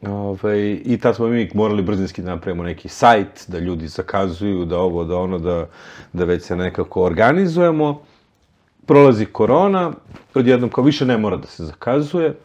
[0.08, 4.80] Ovaj, I tad smo mi morali brzinski da napravimo neki sajt, da ljudi zakazuju, da
[4.80, 5.68] ovo, da ono, da,
[6.14, 8.02] da već se nekako organizujemo.
[8.86, 9.92] Prolazi korona,
[10.36, 12.36] odjednom kao više ne mora da se zakazuje.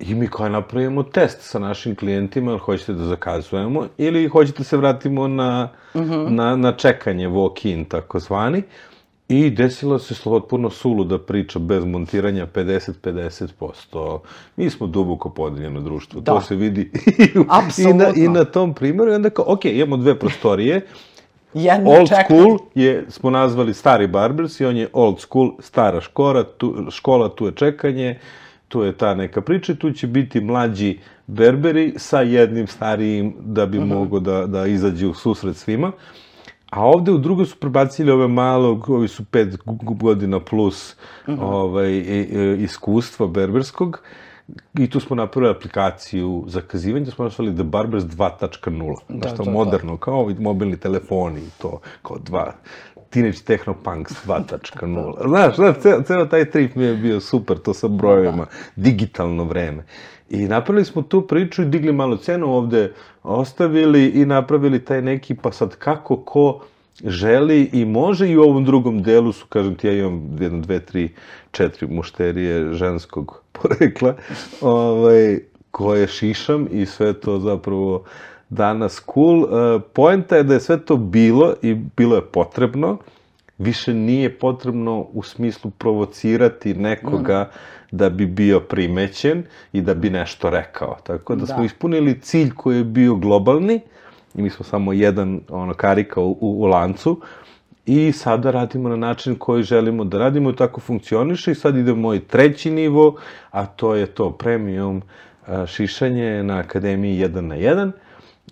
[0.00, 4.64] I mi kao napravimo test sa našim klijentima, ili hoćete da zakazujemo, ili hoćete da
[4.64, 5.68] se vratimo na,
[6.28, 8.62] na, na čekanje, walk-in, takozvani.
[9.28, 14.18] I desilo se slobodno suluda priča bez montiranja 50-50%.
[14.56, 16.32] Mi smo duboko podeljeno društvo, Da.
[16.34, 17.22] to se vidi i,
[17.82, 19.12] i, na, i na tom primjeru.
[19.12, 20.80] I onda kao, ok, imamo dve prostorije,
[21.54, 22.24] Jedno Old čekanje.
[22.24, 27.28] school je, smo nazvali stari Barbers i on je old school, stara škola, tu, škola,
[27.28, 28.18] tu je čekanje,
[28.70, 33.78] tu je ta neka priča, tu će biti mlađi berberi sa jednim starijim da bi
[33.80, 35.92] mogo da, da izađe u susret svima.
[36.70, 39.56] A ovde u drugo su prebacili ove malo, ovi su pet
[39.92, 40.96] godina plus
[41.40, 44.02] ovaj, i- i- iskustva berberskog.
[44.74, 48.96] I tu smo napravili aplikaciju za kazivanje, to smo nazvali The Barbers 2.0.
[49.08, 49.50] Da, Da, što da, da.
[49.50, 52.52] moderno, kao ovi mobilni telefoni i to, kao dva,
[53.10, 55.28] Teenage Technopunks 2.0.
[55.28, 58.46] Znaš, znaš, ceo, ceo taj trip mi je bio super, to sa brojevima,
[58.76, 59.84] digitalno vreme.
[60.30, 62.92] I napravili smo tu priču i digli malo cenu ovde,
[63.22, 66.60] ostavili i napravili taj neki, pa sad kako ko
[67.04, 70.80] želi i može i u ovom drugom delu su, kažem ti, ja imam jedno, dve,
[70.80, 71.08] tri,
[71.50, 74.14] četiri mušterije ženskog porekla,
[74.60, 75.38] ovaj,
[75.70, 78.04] koje šišam i sve to zapravo
[78.50, 79.44] danas cool.
[79.44, 82.98] E, poenta je da je sve to bilo i bilo je potrebno,
[83.58, 87.50] više nije potrebno u smislu provocirati nekoga
[87.90, 90.96] da bi bio primećen i da bi nešto rekao.
[91.02, 91.54] Tako da, Da.
[91.54, 93.80] smo ispunili cilj koji je bio globalni
[94.34, 97.20] i mi smo samo jedan ono, karika u, u, u lancu
[97.86, 101.94] i sada radimo na način koji želimo da radimo i tako funkcioniše i sad ide
[101.94, 103.16] moj treći nivo,
[103.50, 105.02] a to je to premium
[105.46, 107.90] a, šišanje na Akademiji 1 na 1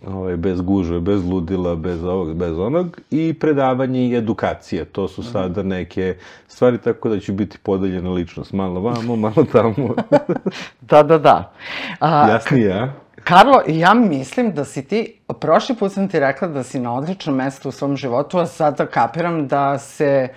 [0.07, 4.85] ovaj, bez gužve, bez ludila, bez ovog, bez onog, i predavanje i edukacija.
[4.85, 6.17] To su sada neke
[6.49, 8.53] stvari, tako da ću biti podeljena ličnost.
[8.53, 9.95] Malo vamo, malo tamo.
[10.81, 11.53] Da, da, da.
[12.01, 12.93] A, Jasnije, a?
[13.25, 17.37] Karlo, ja mislim da si ti, prošli put sam ti rekla da si na odličnom
[17.37, 20.29] mestu u svom životu, a sada kapiram da se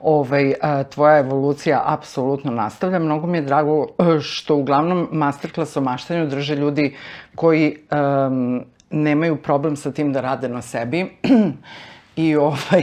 [0.00, 0.54] ovaj,
[0.90, 2.98] tvoja evolucija apsolutno nastavlja.
[2.98, 6.96] Mnogo mi je drago e, što uglavnom masterclass o maštanju drže ljudi
[7.34, 11.06] koji um, nemaju problem sa tim da rade na sebi.
[12.16, 12.82] I ovaj,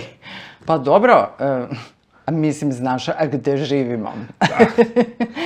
[0.66, 1.78] pa dobro, uh,
[2.34, 4.14] mislim, znaš, a gde živimo?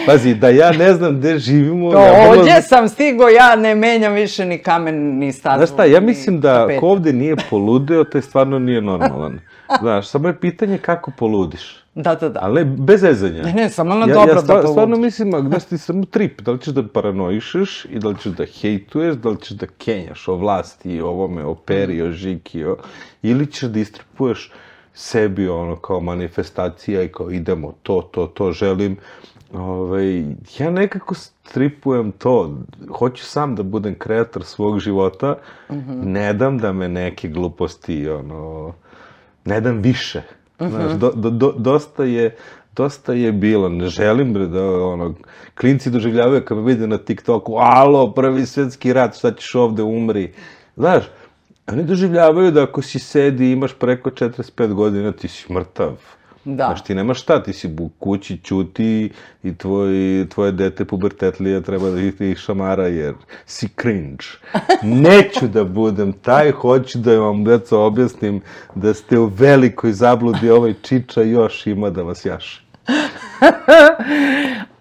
[0.05, 1.91] Pazi, da ja ne znam gde živimo...
[1.91, 5.57] To, ja vrlo- ovdje sam stigo, ja ne menjam više ni kamen, ni stazu.
[5.57, 9.39] Znaš šta, ja mislim da ko ovde nije poludeo, taj stvarno nije normalan.
[9.81, 11.80] Znaš, samo je pitanje kako poludiš.
[11.95, 12.39] Da, da, da.
[12.43, 13.43] Ali bez zezanja.
[13.43, 14.71] Ne, ne, samo na ja, dobro ja da stvar, poludiš.
[14.71, 18.17] stvarno mislim, gde si ti samo trip, da li ćeš da paranoišeš i da li
[18.19, 22.11] ćeš da hejtuješ, da li ćeš da kenjaš o vlasti, o ovome, o peri, o
[22.11, 22.77] žiki, o...
[23.21, 24.51] ili ćeš da istripuješ
[24.93, 28.97] sebi ono kao manifestacija i kao idemo to, to, to želim.
[29.53, 30.23] Ove,
[30.59, 32.57] ja nekako stripujem to,
[32.97, 35.35] hoću sam da budem kreator svog života,
[36.03, 38.73] ne dam da me neke gluposti, ono,
[39.45, 40.21] ne dam više.
[40.69, 42.35] Znaš, do, do, do, dosta je
[42.75, 45.13] dosta je bilo, ne želim bre da ono,
[45.59, 50.33] klinci doživljavaju kad me vide na TikToku, alo, prvi svetski rat, šta ćeš ovde, umri.
[50.75, 51.03] Znaš,
[51.67, 55.97] oni doživljavaju da ako si sedi i imaš preko 45 godina, ti si mrtav.
[56.45, 56.65] Da.
[56.65, 59.11] Znaš, ti nemaš šta, ti si u kući, ćuti
[59.43, 59.91] i tvoj,
[60.29, 63.13] tvoje dete pubertetlije treba da ih ih šamara jer
[63.45, 64.25] si cringe.
[65.07, 68.41] Neću da budem taj, hoću da vam, deco, objasnim
[68.75, 72.61] da ste u velikoj zabludi, ovaj čiča još ima da vas jaše.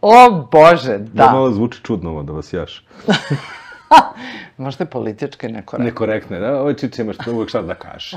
[0.02, 1.24] O Bože, Da.
[1.24, 1.32] da.
[1.32, 2.82] malo zvuči čudno ovo da vas jaše.
[4.56, 5.84] Možda je politički nekorektno.
[5.84, 6.60] Nekorektno da?
[6.60, 8.16] Ovaj čiča ima što uvek šta da kaže.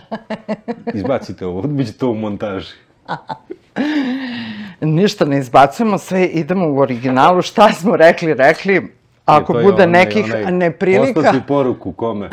[0.93, 2.73] Izbacite ovo, bit će to u montaži.
[4.81, 7.41] Ništa ne izbacujemo, sve idemo u originalu.
[7.41, 8.93] Šta smo rekli, rekli.
[9.25, 11.13] Ako je bude onaj- nekih onaj, neprilika...
[11.13, 12.29] Poslati poruku kome.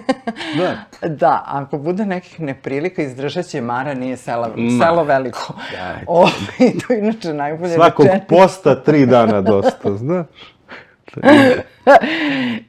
[0.58, 1.08] da.
[1.08, 4.84] Da, ako bude nekih neprilika, izdržat će Mara, nije sela, Ma.
[4.84, 5.54] selo veliko.
[5.72, 6.04] Dajte.
[6.06, 10.26] O, i to je inače najbolje Svakog posta tri dana dosta, znaš?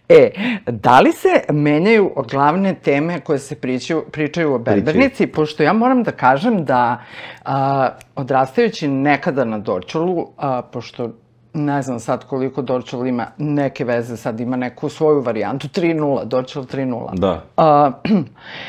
[0.10, 0.32] E,
[0.68, 5.28] da li se menjaju glavne teme koje se pričaju, pričaju o berbernici?
[5.28, 7.02] Pošto ja moram da kažem da
[7.46, 11.10] a, odrastajući nekada na Dorčolu, a, pošto
[11.54, 16.64] ne znam sad koliko Dorčol ima neke veze, sad ima neku svoju varijantu, 3.0, Dorčol
[16.64, 17.20] 3.0.
[17.20, 17.44] Da.
[17.58, 17.92] A,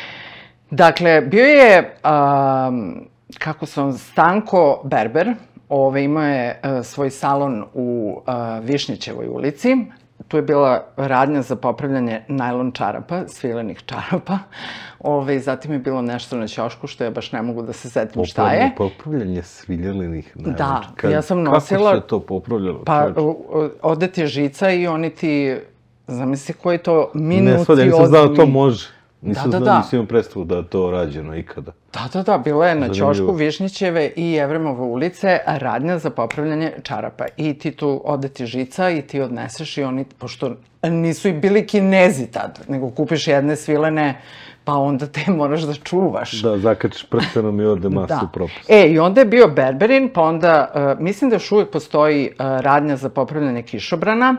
[0.71, 2.71] dakle, bio je, a,
[3.39, 5.35] kako sam, Stanko Berber,
[5.69, 9.77] ove, imao je a, svoj salon u a, Višnjićevoj ulici.
[10.29, 14.39] Tu je bila radnja za popravljanje najlon čarapa, svilenih čarapa.
[15.01, 18.25] Ove, zatim je bilo nešto na ćošku, što ja baš ne mogu da se setim
[18.25, 18.71] šta je.
[18.77, 22.83] Popravljanje sviljelinih Da, ja sam Kako nosila- se to popravljalo?
[22.85, 23.09] Pa,
[23.83, 25.57] ode ti žica i oni ti,
[26.07, 28.87] zamisli koji je to ne, stvarno, ja nisam znao da to može.
[29.23, 29.79] Nisam Da, da, znao, da.
[29.79, 31.73] nisam imao predstavu da je to rađeno ikada.
[31.97, 33.15] Da, da, da, bila je na Zanimljivo.
[33.15, 37.25] ćošku Višnjićeve i Jevremove ulice radnja za popravljanje čarapa.
[37.37, 40.57] I ti tu ode ti žica i ti odneseš i oni, pošto
[40.91, 44.21] nisu i bili kinezi tad, nego kupiš jedne svilene,
[44.65, 46.43] pa onda te moraš da čuvaš.
[46.43, 48.29] Da, zakačiš prstenom i ode masu Da.
[48.33, 48.71] propast.
[48.71, 52.61] E, i onda je bio Berberin, pa onda, uh, mislim da još uvijek postoji uh,
[52.61, 54.37] radnja za popravljanje kišobrana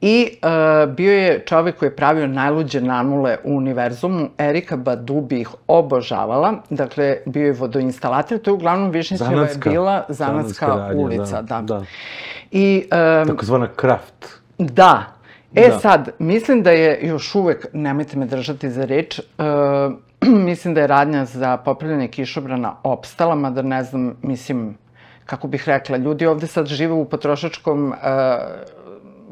[0.00, 5.40] i uh, bio je čovek koji je pravio najluđe nanule u univerzumu, Erika Badu bi
[5.40, 11.02] ih obožavala, dakle, bio je vodoinstalater, to je uglavnom Višnjićeva je bila Zanatska, Zanatska radnja,
[11.04, 11.78] ulica, da, da.
[11.78, 11.84] da.
[12.50, 12.88] I,
[13.22, 14.26] um, Takozvana kraft.
[14.58, 15.15] Da.
[15.56, 15.78] E Da.
[15.78, 19.24] sad, mislim da je još uvek, nemojte me držati za reč, uh,
[20.48, 24.76] mislim da je radnja za popravljanje kišobrana opstala, mada ne znam, mislim,
[25.24, 27.96] kako bih rekla, ljudi ovde sad žive u potrošačkom, uh,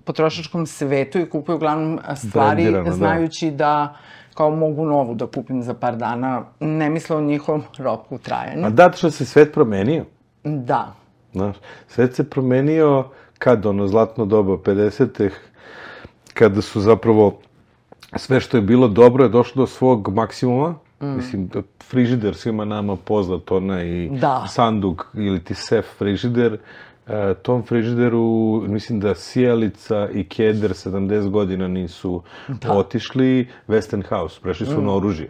[0.04, 2.92] potrošačkom svetu i kupuju uglavnom stvari Brendirano, da.
[2.92, 3.96] znajući da
[4.34, 8.66] kao mogu novu da kupim za par dana, ne misle o njihovom roku trajanja.
[8.66, 10.04] A da, što se svet promenio.
[10.44, 10.94] Da.
[11.32, 11.56] Znaš,
[11.88, 13.04] svet se promenio
[13.38, 15.53] kad, ono, zlatno doba 50-ih,
[16.34, 17.38] kada su zapravo
[18.16, 20.74] sve što je bilo dobro je došlo do svog maksimuma.
[21.00, 21.16] Mm.
[21.16, 21.50] Mislim,
[21.88, 24.46] frižider svima nama poznat, onaj Da.
[24.48, 26.58] sanduk ili ti sef frižider
[27.06, 32.72] e, tom frižideru, mislim da Sijalica i Keder 70 godina nisu da.
[32.72, 34.84] otišli, Westinghouse, prešli su mm.
[34.84, 35.28] na oružje.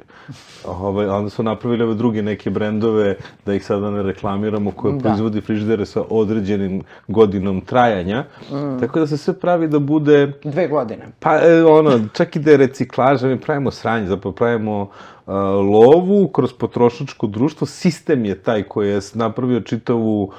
[0.64, 3.16] Ove, onda su napravili ove druge neke brendove,
[3.46, 4.98] da ih sada ne reklamiramo, koje da.
[5.00, 8.24] proizvodi frižidere sa određenim godinom trajanja.
[8.50, 8.80] Mm.
[8.80, 10.32] Tako da se sve pravi da bude...
[10.44, 11.08] Dve godine.
[11.20, 15.34] Pa, e, ono, čak i da je reciklaža, mi pravimo sranje, zapravo pravimo uh,
[15.72, 20.32] lovu kroz potrošačko društvo, sistem je taj koji je napravio čitavu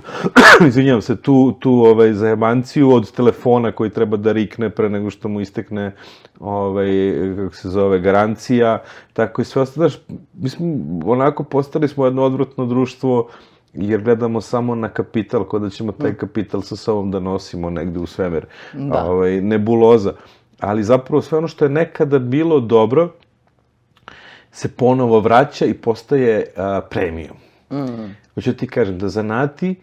[0.68, 5.28] izvinjavam se, tu, tu ovaj, zajebanciju od telefona koji treba da rikne pre nego što
[5.28, 5.92] mu istekne
[6.40, 6.88] ovaj,
[7.36, 8.82] kako se zove, garancija,
[9.12, 9.88] tako i sve ostalo.
[9.88, 10.02] Znaš,
[10.34, 10.66] mi smo,
[11.04, 13.28] onako, postali smo jedno odvratno društvo,
[13.72, 17.98] jer gledamo samo na kapital, kod da ćemo taj kapital sa sobom da nosimo negde
[17.98, 18.46] u svemir.
[18.72, 19.04] Da.
[19.04, 20.12] Ovaj, nebuloza.
[20.60, 23.08] Ali zapravo sve ono što je nekada bilo dobro,
[24.52, 27.36] se ponovo vraća i postaje a, premium.
[27.70, 28.14] Mm.
[28.38, 29.74] Hoću ti kažem da zanati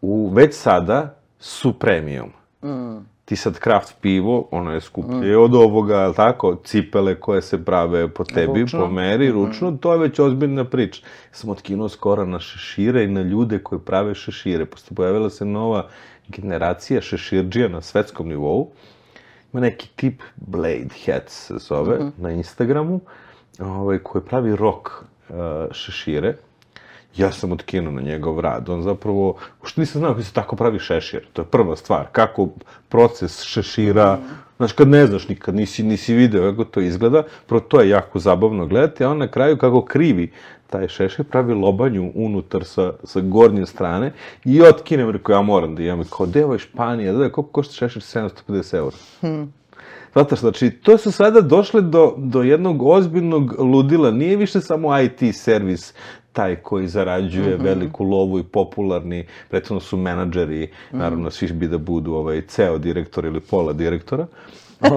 [0.00, 2.30] u, već sada su premium.
[2.62, 3.06] Mm.
[3.24, 5.40] Ti sad kraft pivo, ono je skuplje mm.
[5.42, 8.80] od ovoga, ali tako, cipele koje se prave po tebi, ručno.
[8.80, 9.44] po meri, mm-hmm.
[9.44, 9.78] ručno, mm.
[9.78, 11.02] to je već ozbiljna priča.
[11.32, 14.66] Sam otkinuo skoro na šešire i na ljude koji prave šešire.
[14.66, 15.88] Posto pojavila se nova
[16.28, 18.70] generacija šeširđija na svetskom nivou.
[19.52, 22.12] Ima neki tip Blade Hats se zove mm -hmm.
[22.16, 23.00] na Instagramu,
[23.58, 25.36] ovaj, koji pravi rock uh,
[25.72, 26.36] šešire
[27.16, 28.68] ja sam otkinuo na njegov rad.
[28.68, 31.26] On zapravo, što nisam znao kako se tako pravi šešir.
[31.32, 32.06] To je prva stvar.
[32.12, 32.48] Kako
[32.88, 34.34] proces šešira, mm.
[34.56, 38.18] znaš, kad ne znaš nikad, nisi, nisi video kako to izgleda, pro to je jako
[38.18, 40.32] zabavno gledati, a on na kraju kako krivi
[40.70, 44.12] taj šešir, pravi lobanju unutar sa, sa gornje strane
[44.44, 46.04] i otkinem, rekao, ja moram da imam.
[46.10, 48.02] Kao, deo je Španija, da, koliko košta šešir?
[48.02, 48.96] 750 eura.
[49.20, 49.52] Hmm.
[50.12, 54.10] Znate, znači, to su sada došle do, do jednog ozbiljnog ludila.
[54.10, 55.94] Nije više samo IT servis
[56.38, 57.64] taj koji zarađuje mm -hmm.
[57.64, 60.98] veliku lovu i popularni, prethodno su menadžeri, mm -hmm.
[60.98, 64.26] naravno svi bi da budu ovaj, ceo direktor ili pola direktora.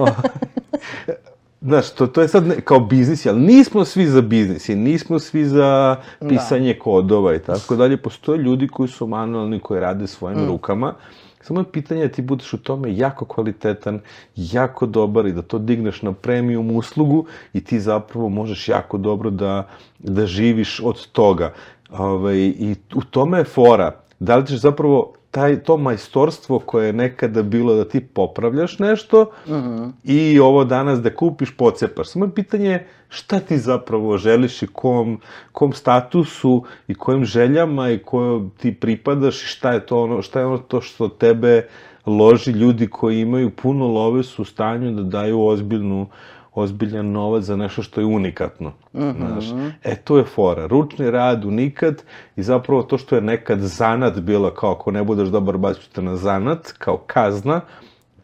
[1.60, 5.18] Znaš, to, to je sad ne, kao biznis, ali nismo svi za biznis i nismo
[5.18, 5.96] svi za
[6.28, 6.78] pisanje da.
[6.78, 7.96] kodova i tako dalje.
[7.96, 10.46] Postoje ljudi koji su manualni, koji rade svojim mm.
[10.46, 10.94] rukama
[11.42, 14.00] Samo je pitanje da ti budeš u tome jako kvalitetan,
[14.36, 19.30] jako dobar i da to digneš na premium uslugu i ti zapravo možeš jako dobro
[19.30, 19.68] da,
[19.98, 21.52] da živiš od toga.
[21.90, 23.92] Ove, ovaj, I u tome je fora.
[24.20, 29.30] Da li ćeš zapravo taj, to majstorstvo koje je nekada bilo da ti popravljaš nešto
[29.46, 29.54] mhm.
[29.54, 29.90] -huh.
[30.04, 32.08] i ovo danas da kupiš, pocepaš.
[32.08, 35.20] Samo je pitanje šta ti zapravo želiš i kom,
[35.52, 40.40] kom statusu i kojim željama i kojom ti pripadaš i šta je to ono, šta
[40.40, 41.66] je ono to što tebe
[42.06, 46.06] loži ljudi koji imaju puno love su u stanju da daju ozbiljnu
[46.54, 48.72] ozbiljan novac za nešto što je unikatno.
[48.92, 49.40] Mm -hmm.
[49.40, 49.44] Znaš.
[49.84, 50.66] E, to je fora.
[50.66, 52.04] Ručni rad, unikat
[52.36, 56.16] i zapravo to što je nekad zanat bilo kao ako ne budeš dobar baćute na
[56.16, 57.60] zanat, kao kazna,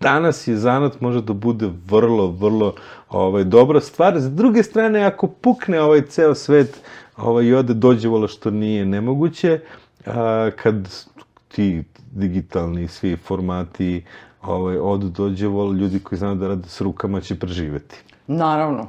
[0.01, 2.75] danas je zanat može da bude vrlo, vrlo
[3.11, 4.21] ovaj, dobra stvar.
[4.21, 6.81] S druge strane, ako pukne ovaj ceo svet
[7.17, 9.61] ovaj, i ode dođe vola što nije nemoguće,
[10.07, 11.07] a, kad
[11.49, 14.05] ti digitalni svi formati
[14.43, 18.08] ovaj, od dođe vol, ljudi koji znaju da rade s rukama će preživeti.
[18.29, 18.87] Naravno.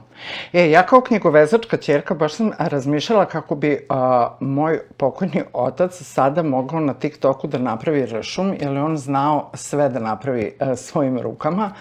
[0.53, 6.43] E, ja kao knjigovezačka čerka baš sam razmišljala kako bi a, moj pokojni otac sada
[6.43, 11.19] mogao na TikToku da napravi ršum, jer je on znao sve da napravi a, svojim
[11.19, 11.71] rukama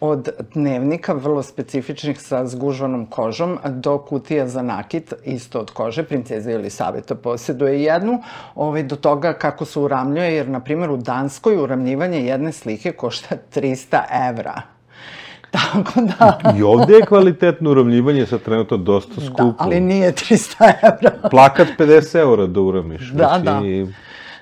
[0.00, 6.52] od dnevnika, vrlo specifičnih sa zgužvanom kožom, do kutija za nakit, isto od kože, princeza
[6.52, 8.22] Elisaveta posjeduje jednu,
[8.54, 13.36] ovaj, do toga kako se uramljuje, jer, na primjer, u Danskoj uramljivanje jedne slike košta
[13.54, 14.79] 300 evra.
[15.50, 16.38] Tako da...
[16.58, 19.44] I ovde je kvalitetno uravljivanje sa trenutno dosta da, skupo.
[19.44, 21.28] Da, ali nije 300 evra.
[21.30, 23.10] Plakat 50 evra da uramiš.
[23.10, 23.86] Da, znači,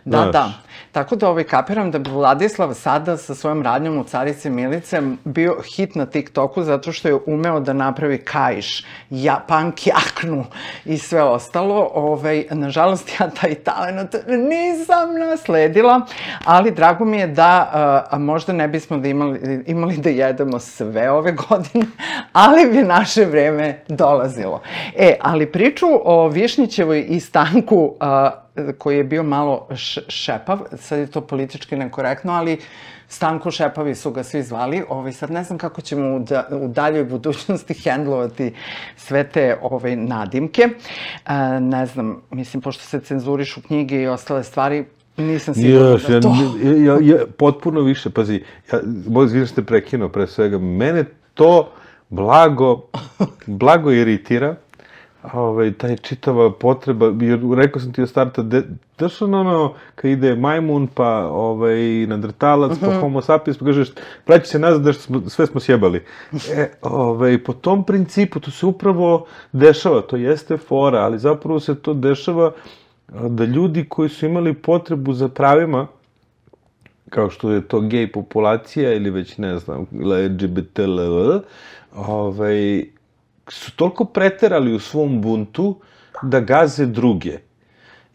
[0.04, 0.24] da.
[0.24, 0.52] Da, da.
[0.98, 5.56] Tako da ovaj, kapiram da bi Vladislav sada sa svojom radnjom u Carice Milice bio
[5.74, 10.44] hit na TikToku zato što je umeo da napravi kajš, ja, punk jaknu
[10.84, 11.90] i sve ostalo.
[11.94, 16.00] Ovaj, nažalost, ja taj talent nisam nasledila,
[16.44, 17.70] ali drago mi je da
[18.10, 21.86] a, možda ne bismo da imali, imali da jedemo sve ove godine,
[22.32, 24.62] ali bi naše vreme dolazilo.
[24.96, 28.30] E, ali priču o Višnjićevoj i Stanku a,
[28.78, 29.68] koji je bio malo
[30.08, 32.58] šepav, sad je to politički nekorektno, ali
[33.08, 34.82] Stanko Šepavi su ga svi zvali.
[34.88, 38.54] Ovaj, sad ne znam kako ćemo u, da, u daljoj budućnosti hendlovati
[38.96, 40.62] sve te ovaj, nadimke.
[40.62, 44.84] E, ne znam, mislim, pošto se cenzurišu knjige i ostale stvari,
[45.18, 46.34] Nisam sigurna yes, da to...
[46.62, 48.42] Ja, ja, ja, potpuno više, pazi,
[48.72, 51.04] ja, moj izvinu ste prekinuo pre svega, mene
[51.34, 51.72] to
[52.08, 52.82] blago,
[53.46, 54.56] blago iritira,
[55.32, 58.62] ovaj, taj čitava potreba, jer rekao sam ti od starta, de,
[58.98, 62.86] dešano ono, kad ide majmun, pa ovaj, nadrtalac, uh -huh.
[62.86, 63.88] pa homo sapiens, pa kažeš,
[64.26, 66.04] vraći se nazad, da smo, sve smo sjebali.
[66.54, 71.74] E, ovaj, po tom principu, to se upravo dešava, to jeste fora, ali zapravo se
[71.74, 72.52] to dešava
[73.08, 75.86] da ljudi koji su imali potrebu za pravima,
[77.10, 80.80] kao što je to gej populacija ili već ne znam, LGBT,
[81.96, 82.84] ovaj,
[83.48, 85.76] su toliko preterali u svom buntu
[86.22, 87.38] da gaze druge.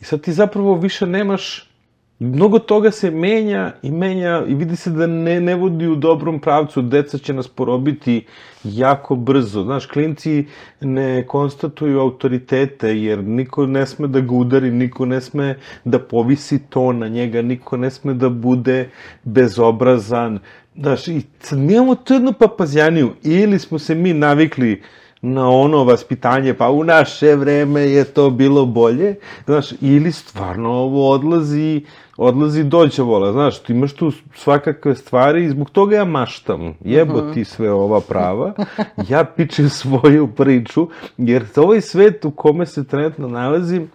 [0.01, 1.73] I sad ti zapravo više nemaš
[2.19, 6.39] mnogo toga se menja i menja i vidi se da ne, ne vodi u dobrom
[6.39, 8.25] pravcu, deca će nas porobiti
[8.63, 9.63] jako brzo.
[9.63, 10.45] Znaš, klinci
[10.81, 16.59] ne konstatuju autoritete jer niko ne sme da ga udari, niko ne sme da povisi
[16.69, 18.89] to na njega, niko ne sme da bude
[19.23, 20.39] bezobrazan.
[20.75, 23.11] Znaš, i sad mi imamo tu jednu papazjaniju.
[23.23, 24.81] Ili smo se mi navikli
[25.25, 29.15] na ono vaspitanje, pa u naše vreme je to bilo bolje,
[29.45, 31.85] znaš, ili stvarno ovo odlazi,
[32.17, 37.13] odlazi dođe vola, znaš, ti imaš tu svakakve stvari i zbog toga ja maštam, jebo
[37.13, 37.33] -huh.
[37.33, 38.53] ti sve ova prava,
[39.09, 43.91] ja pičem svoju priču, jer ovaj svet u kome se trenutno nalazim,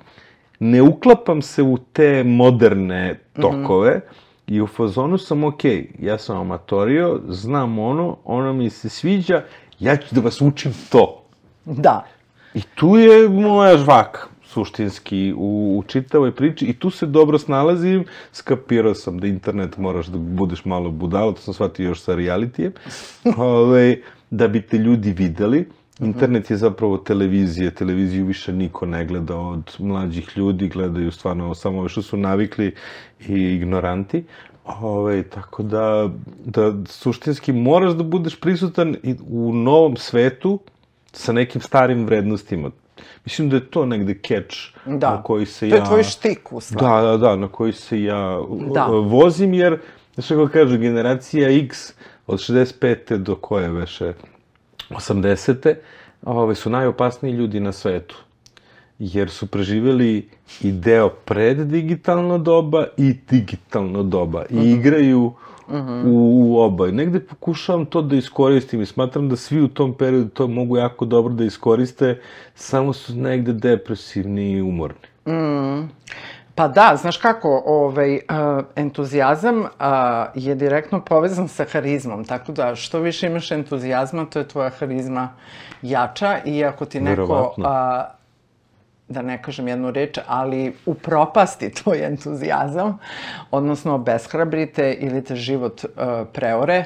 [0.61, 4.29] ne uklapam se u te moderne tokove, uh -huh.
[4.49, 5.64] I u fazonu sam ok,
[5.99, 9.43] ja sam amatorio, znam ono, ono mi se sviđa,
[9.79, 11.18] ja ću da vas učim to.
[11.77, 12.05] Da.
[12.55, 16.66] I tu je moja žvaka, suštinski, u, u čitavoj priči.
[16.66, 21.41] I tu se dobro snalazim, skapirao sam da internet moraš da budeš malo budalo, to
[21.41, 22.73] sam shvatio još sa realityjem,
[23.37, 23.97] Ove,
[24.31, 25.69] da bi te ljudi videli.
[26.01, 31.79] Internet je zapravo televizija, televiziju više niko ne gleda od mlađih ljudi, gledaju stvarno samo
[31.79, 32.75] ove što su navikli
[33.29, 34.25] i ignoranti.
[34.64, 36.11] Ove, tako da,
[36.45, 38.97] da suštinski moraš da budeš prisutan
[39.29, 40.59] u novom svetu
[41.13, 42.71] sa nekim starim vrednostima.
[43.25, 44.57] Mislim da je to negde catch
[44.87, 45.11] da.
[45.11, 45.77] na koji se ja...
[45.77, 47.07] To je tvoj štik, u stvari.
[47.07, 48.39] Da, da, da, na koji se ja
[48.75, 48.87] da.
[48.87, 49.79] vozim, jer,
[50.15, 51.93] znaš kako kaže, generacija X
[52.27, 53.17] od 65.
[53.17, 54.13] do koje veše
[54.91, 55.75] 80.
[56.23, 58.17] Ove, su najopasniji ljudi na svetu
[58.99, 60.29] jer su preživjeli
[60.61, 64.71] i deo preddigitalno doba i digitalno doba i uh mhm.
[64.71, 65.33] -huh.
[65.69, 66.03] Uh -huh.
[66.07, 66.87] u, u.
[66.87, 70.77] I negde pokušavam to da iskoristim i smatram da svi u tom periodu to mogu
[70.77, 72.21] jako dobro da iskoriste,
[72.55, 75.09] samo su negde depresivni i umorni.
[75.27, 75.89] Mm.
[76.55, 79.66] Pa da, znaš kako, ovaj, uh, entuzijazam uh,
[80.35, 85.29] je direktno povezan sa harizmom, tako da što više imaš entuzijazma, to je tvoja harizma
[85.83, 87.64] jača i ako ti neko uh,
[89.09, 92.99] da ne kažem jednu reč, ali upropasti tvoj entuzijazam,
[93.51, 95.91] odnosno beshrabrite ili te život uh,
[96.33, 96.85] preore,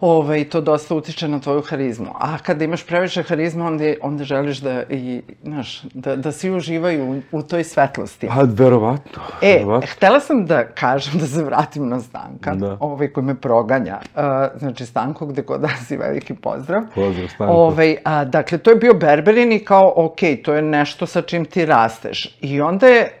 [0.00, 2.10] ovaj, to dosta utiče na tvoju harizmu.
[2.20, 7.22] A kada imaš previše harizma, onda, onda želiš da, i, znaš, da, da svi uživaju
[7.32, 8.26] u, u toj svetlosti.
[8.26, 9.22] Pa, verovatno.
[9.42, 9.88] E, verovatno.
[9.92, 12.76] htela sam da kažem, da se vratim na Stanka, da.
[12.80, 13.98] ovaj koji me proganja.
[14.14, 14.22] Uh,
[14.58, 16.82] znači, Stanko, gde god da si veliki pozdrav.
[16.94, 17.52] Pozdrav, Stanko.
[17.52, 21.44] Ovaj, a, dakle, to je bio Berberin i kao, ok, to je nešto sa čim
[21.44, 22.38] ti rasteš.
[22.40, 23.19] I onda je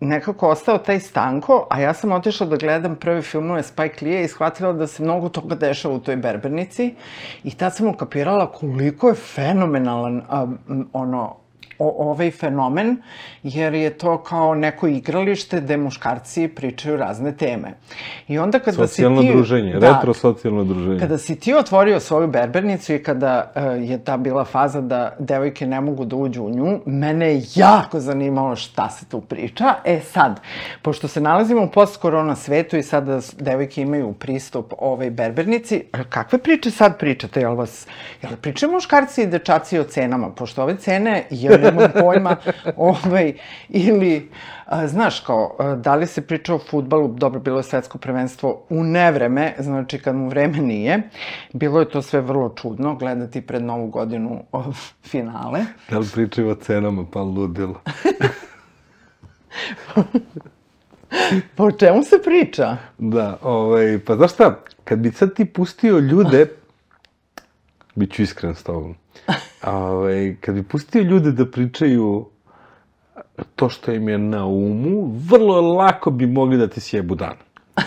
[0.00, 4.28] nekako ostao taj stanko, a ja sam otišla da gledam prve filmove Spike Lee i
[4.28, 6.94] shvatila da se mnogo toga dešava u toj berbernici
[7.44, 10.46] i tad sam ukapirala koliko je fenomenalan a,
[10.92, 11.39] ono
[11.80, 12.96] o, ovaj fenomen,
[13.42, 17.74] jer je to kao neko igralište gde muškarci pričaju razne teme.
[18.28, 19.32] I onda kada socijalno si ti...
[19.32, 21.00] druženje, da, retro socijalno druženje.
[21.00, 25.66] Kada si ti otvorio svoju berbernicu i kada uh, je ta bila faza da devojke
[25.66, 29.74] ne mogu da uđu u nju, mene je jako zanimalo šta se tu priča.
[29.84, 30.40] E sad,
[30.82, 36.70] pošto se nalazimo u post-korona svetu i sada devojke imaju pristup ovoj berbernici, kakve priče
[36.70, 37.40] sad pričate?
[37.40, 37.86] Jel vas,
[38.22, 40.30] jel pričaju muškarci i dečaci o cenama?
[40.30, 42.36] Pošto ove cene, jel nemam pojma,
[42.76, 43.32] ovaj,
[43.68, 44.30] ili,
[44.66, 48.62] a, znaš, kao, a, da li se priča o futbalu, dobro, bilo je svetsko prvenstvo
[48.68, 51.02] u nevreme, znači kad mu vreme nije,
[51.52, 54.64] bilo je to sve vrlo čudno, gledati pred novu godinu o,
[55.02, 55.60] finale.
[55.90, 57.80] Da li pričaju o cenama, pa ludilo?
[61.56, 62.76] po čemu se priča?
[62.98, 66.46] Da, ovaj, pa znaš šta, kad bi sad ti pustio ljude,
[67.94, 68.94] bit ću iskren s tobom,
[69.66, 72.26] ovaj, kad bi pustio ljude da pričaju
[73.56, 77.36] to što im je na umu, vrlo lako bi mogli da ti sjebu dan.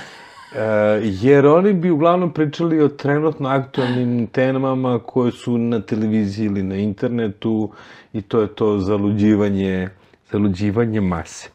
[0.56, 6.64] E, jer oni bi uglavnom pričali o trenutno aktualnim temama koje su na televiziji ili
[6.64, 7.72] na internetu
[8.14, 9.90] i to je to zaluđivanje,
[10.32, 11.50] zaluđivanje mase.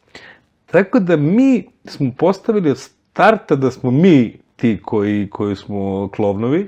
[0.65, 6.67] Tako da mi smo postavili od starta da smo mi ti koji, koji smo klovnovi.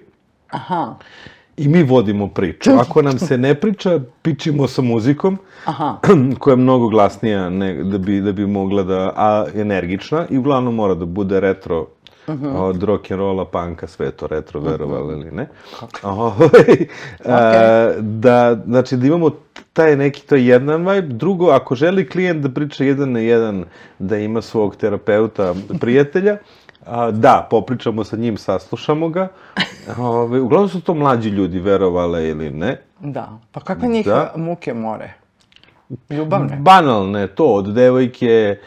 [0.49, 0.95] Aha.
[1.61, 2.71] I mi vodimo priču.
[2.81, 5.97] Ako nam se ne priča, pičimo sa muzikom, Aha.
[6.39, 10.75] koja je mnogo glasnija ne, da, bi, da bi mogla da, a energična i uglavnom
[10.75, 11.87] mora da bude retro
[12.55, 15.47] od rock and rolla, panka, sve je to retro, verovali ili ne.
[16.03, 16.87] Ovaj,
[17.25, 19.29] a, da, znači da imamo
[19.73, 21.07] taj neki, to je jedan vibe.
[21.07, 23.65] Drugo, ako želi klijent da priča jedan na jedan,
[23.99, 26.37] da ima svog terapeuta, prijatelja,
[26.85, 29.27] a, da, popričamo sa njim, saslušamo ga.
[29.99, 32.81] Ove, uglavnom su to mlađi ljudi, verovale ili ne.
[32.99, 33.29] Da.
[33.51, 34.33] Pa kakve njih Da.
[34.35, 35.13] muke more?
[36.09, 36.55] Ljubavne?
[36.57, 38.57] banalne to od devojke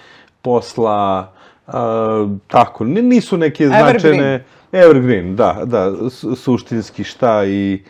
[0.42, 1.32] posla
[1.66, 3.90] a, tako ni- nisu neke Evergreen.
[3.90, 7.82] značajne evergreen da da su- suštinski šta i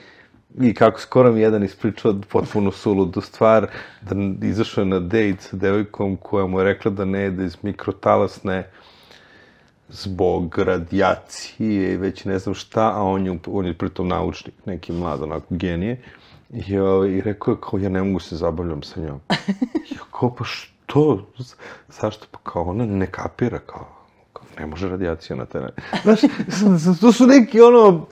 [0.61, 3.67] i kako skoro mi jedan ispričao potpuno suludu stvar,
[4.03, 4.15] da
[4.47, 8.67] izašao je na dejt sa devojkom koja mu je rekla da ne jede iz mikrotalasne
[9.95, 14.93] zbog radijacije i već ne znam šta, a on je, on je pritom naučnik, neki
[14.93, 16.03] mlad, onako, genije.
[16.51, 19.21] I, ovaj, I rekao je kao, ja ne mogu se zabavljam sa njom.
[19.91, 21.27] I kao, pa što?
[21.89, 22.27] Zašto?
[22.31, 23.87] Pa kao, ona ne kapira, kao,
[24.33, 25.71] kao ne može radijacija na teren.
[26.05, 26.21] Znaš,
[27.01, 28.07] to su neki, ono,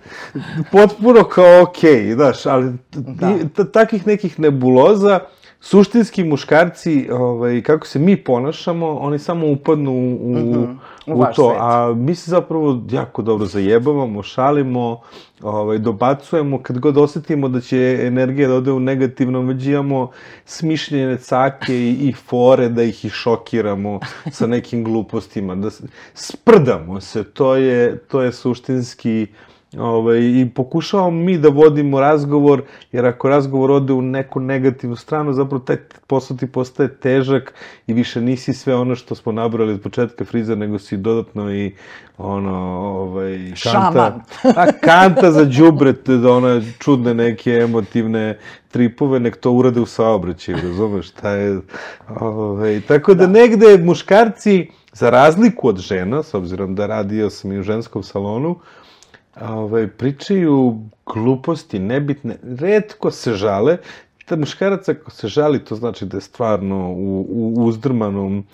[0.72, 3.64] potpuno kao okej, znaš, ali Da.
[3.72, 5.20] takih nekih nebuloza,
[5.62, 10.72] suštinski muškarci, ovaj, kako se mi ponašamo, oni samo upadnu u, u,
[11.06, 11.12] Mhm.
[11.16, 11.56] U u to, svet.
[11.60, 15.00] a mi se zapravo jako dobro zajebavamo, šalimo,
[15.42, 20.10] ovaj, dobacujemo, kad god osetimo da će energija da ode u negativno, već imamo
[20.44, 24.00] smišljene cake i, i fore da ih i šokiramo
[24.30, 25.70] sa nekim glupostima, da
[26.14, 29.26] sprdamo se, to je, to je suštinski
[29.78, 32.62] Ovaj, I pokušavamo mi da vodimo razgovor,
[32.92, 37.54] jer ako razgovor ode u neku negativnu stranu, zapravo taj posao ti postaje težak
[37.86, 41.74] i više nisi sve ono što smo nabrali od početka friza, nego si dodatno i
[42.18, 44.20] ono, ovaj, kanta,
[44.62, 48.38] a kanta za đubret, da ona čudne neke emotivne
[48.70, 51.60] tripove, nek to urade u saobraćaju, razumeš, šta je,
[52.20, 57.58] ovaj, tako da, negde muškarci, za razliku od žena, s obzirom da radio sam i
[57.58, 58.56] u ženskom salonu,
[59.40, 63.76] ovaj, pričaju gluposti, nebitne, redko se žale,
[64.28, 68.44] da muškarac ako se žali, to znači da je stvarno u, u uzdrmanom,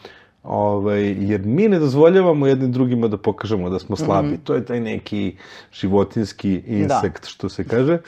[0.43, 4.39] ovaj, jer mi ne dozvoljavamo jednim drugima da pokažemo da smo slabi.
[4.45, 5.37] To je taj neki
[5.73, 7.99] životinski insekt, što se kaže.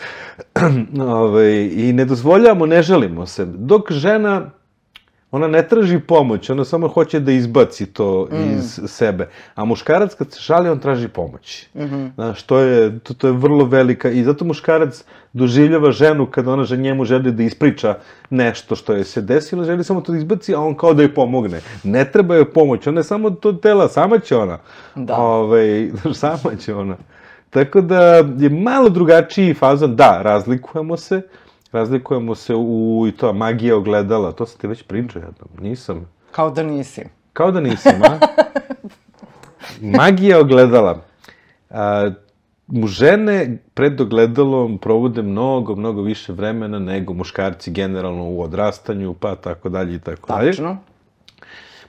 [1.00, 3.44] ovaj, I ne dozvoljavamo, ne želimo se.
[3.44, 4.50] Dok žena
[5.32, 9.28] ona ne traži pomoć, ona samo hoće da izbaci to iz sebe.
[9.54, 11.66] A muškarac kad se žali, on traži pomoć.
[12.14, 16.64] Znaš, to je, to, to je vrlo velika i zato muškarac doživljava ženu kad ona
[16.64, 17.94] že njemu želi da ispriča
[18.30, 21.14] nešto što je se desilo, želi samo to da izbaci, a on kao da joj
[21.14, 21.60] pomogne.
[21.84, 24.58] Ne treba joj pomoć, ona je samo to tela, sama će ona.
[24.94, 25.16] Da.
[25.16, 26.96] Ovaj, znaš, sama će ona.
[27.50, 28.02] Tako da
[28.38, 31.22] je malo drugačiji fazon, da, razlikujemo se,
[31.72, 36.08] razlikujemo se u i to magija ogledala, to sam ti već pričao jednom, nisam.
[36.30, 37.04] Kao da nisi.
[37.32, 38.18] Kao da nisam, a?
[39.98, 41.02] Magija ogledala.
[41.70, 42.10] A,
[42.66, 49.34] mu žene pred ogledalom provode mnogo, mnogo više vremena nego muškarci generalno u odrastanju, pa
[49.34, 50.50] tako dalje i tako dalje.
[50.50, 50.76] Tačno.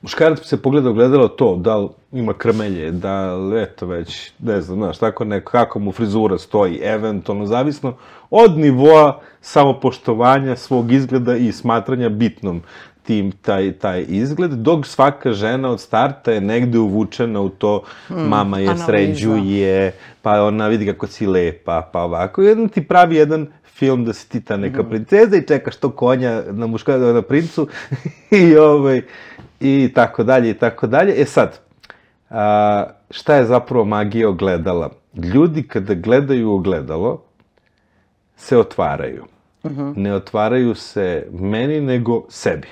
[0.02, 4.62] Muškarac se pogleda u ogledalo to, da li ima krmelje, da li, eto već, ne
[4.62, 7.94] znam, znaš, tako neko, kako mu frizura stoji, eventualno, zavisno
[8.30, 12.62] od nivoa samopoštovanja svog izgleda i smatranja bitnom
[13.04, 18.60] tim taj, taj izgled, dok svaka žena od starta je negde uvučena u to, mama
[18.60, 18.86] je analiza.
[18.86, 19.92] sređuje,
[20.22, 23.48] pa ona vidi kako si lepa, pa ovako, jedan ti pravi jedan
[23.82, 27.68] film da si ti ta neka princeza i čekaš to konja na muška, na princu
[28.42, 29.02] i ovaj,
[29.60, 31.16] i tako dalje i tako dalje.
[31.22, 31.60] E sad,
[32.30, 34.92] a, šta je zapravo magija ogledala?
[35.34, 37.24] Ljudi kada gledaju ogledalo,
[38.36, 39.26] se otvaraju.
[39.96, 42.68] Ne otvaraju se meni, nego sebi.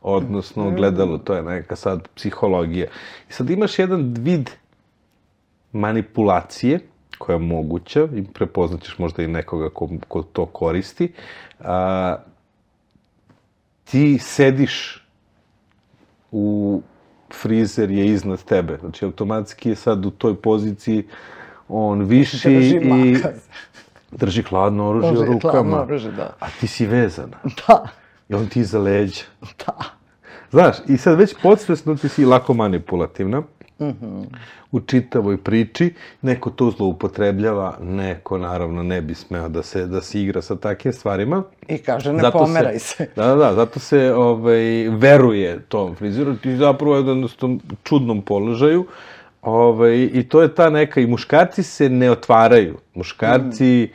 [0.00, 2.86] Odnosno, ogledalo, to je neka sad psihologija.
[3.30, 4.50] I sad imaš jedan vid
[5.72, 6.80] manipulacije,
[7.24, 11.12] koja je moguća, i prepoznaćeš možda i nekoga ko, ko to koristi.
[11.60, 12.16] A,
[13.84, 15.06] ti sediš
[16.32, 16.82] u
[17.32, 18.76] frizer je iznad tebe.
[18.80, 21.04] Znači, automatski je sad u toj poziciji
[21.68, 23.16] on viši Drži i
[24.10, 25.52] drži hladno oružje Drži rukama.
[25.52, 26.36] hladno oružje, da.
[26.40, 27.36] A ti si vezana.
[27.66, 27.88] Da.
[28.28, 29.24] I on ti iza leđa.
[29.66, 29.78] Da.
[30.50, 33.42] Znaš, i sad već podsvesno ti si lako manipulativna
[33.80, 34.22] Mhm.
[34.72, 35.94] u čitavoj priči.
[36.22, 40.92] Neko to zloupotrebljava, neko naravno ne bi smeo da se, da se igra sa takvim
[40.92, 41.42] stvarima.
[41.68, 43.06] I kaže, ne Zato pomeraj se.
[43.16, 48.86] Da, da, da, zato se ovaj, veruje tom friziru, ti zapravo je tom čudnom položaju.
[49.42, 52.78] Ovaj, I to je ta neka, i muškarci se ne otvaraju.
[52.94, 53.88] Muškarci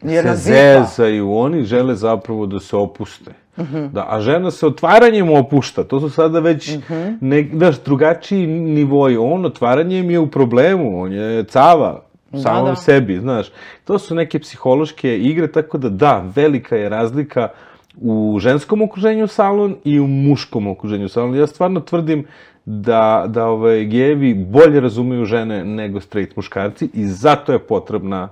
[0.00, 3.43] na se zezaju, oni žele zapravo da se opuste.
[3.92, 6.78] Da, a žena se otvaranjem opušta, to su sada već
[7.20, 9.16] ne, znaš, drugačiji nivoi.
[9.16, 12.02] On otvaranjem je u problemu, on je cava
[12.42, 12.76] samom da.
[12.76, 13.46] sebi, znaš.
[13.84, 17.48] To su neke psihološke igre, tako da da, velika je razlika
[18.00, 21.34] u ženskom okruženju salon i u muškom okruženju salon.
[21.34, 22.26] Ja stvarno tvrdim
[22.64, 28.28] da, da ovaj, gejevi bolje razumeju žene nego straight muškarci i zato je potrebna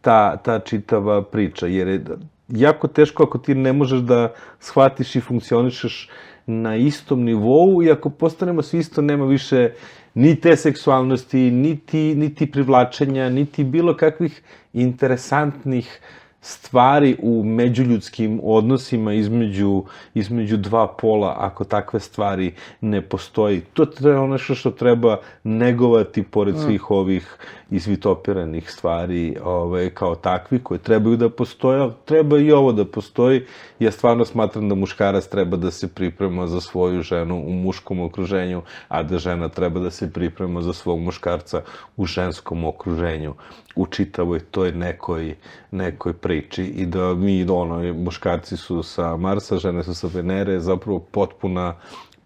[0.00, 2.04] ta, ta čitava priča, jer je
[2.48, 6.10] jako teško ako ti ne možeš da shvatiš i funkcionišeš
[6.46, 9.70] na istom nivou i ako postanemo svi isto, nema više
[10.14, 14.42] ni te seksualnosti, niti, niti privlačenja, niti bilo kakvih
[14.72, 16.00] interesantnih
[16.40, 19.84] stvari u međuljudskim odnosima između,
[20.14, 23.60] između dva pola, ako takve stvari ne postoji.
[23.60, 27.36] To je ono što, što treba negovati pored svih ovih
[27.70, 33.42] izvitopiranih stvari ovaj, kao takvi koje trebaju da postoje, treba i ovo da postoji.
[33.78, 38.62] Ja stvarno smatram da muškarac treba da se priprema za svoju ženu u muškom okruženju,
[38.88, 41.62] a da žena treba da se priprema za svog muškarca
[41.96, 43.34] u ženskom okruženju
[43.76, 45.34] u čitavoj toj nekoj,
[45.70, 50.98] nekoj priči i da mi, ono, muškarci su sa Marsa, žene su sa Venere, zapravo
[50.98, 51.74] potpuna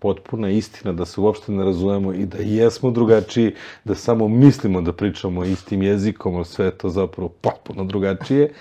[0.03, 4.93] potpuna istina, da se uopšte ne razumemo i da jesmo drugačiji, da samo mislimo da
[4.93, 8.53] pričamo istim jezikom, a sve je to zapravo potpuno drugačije.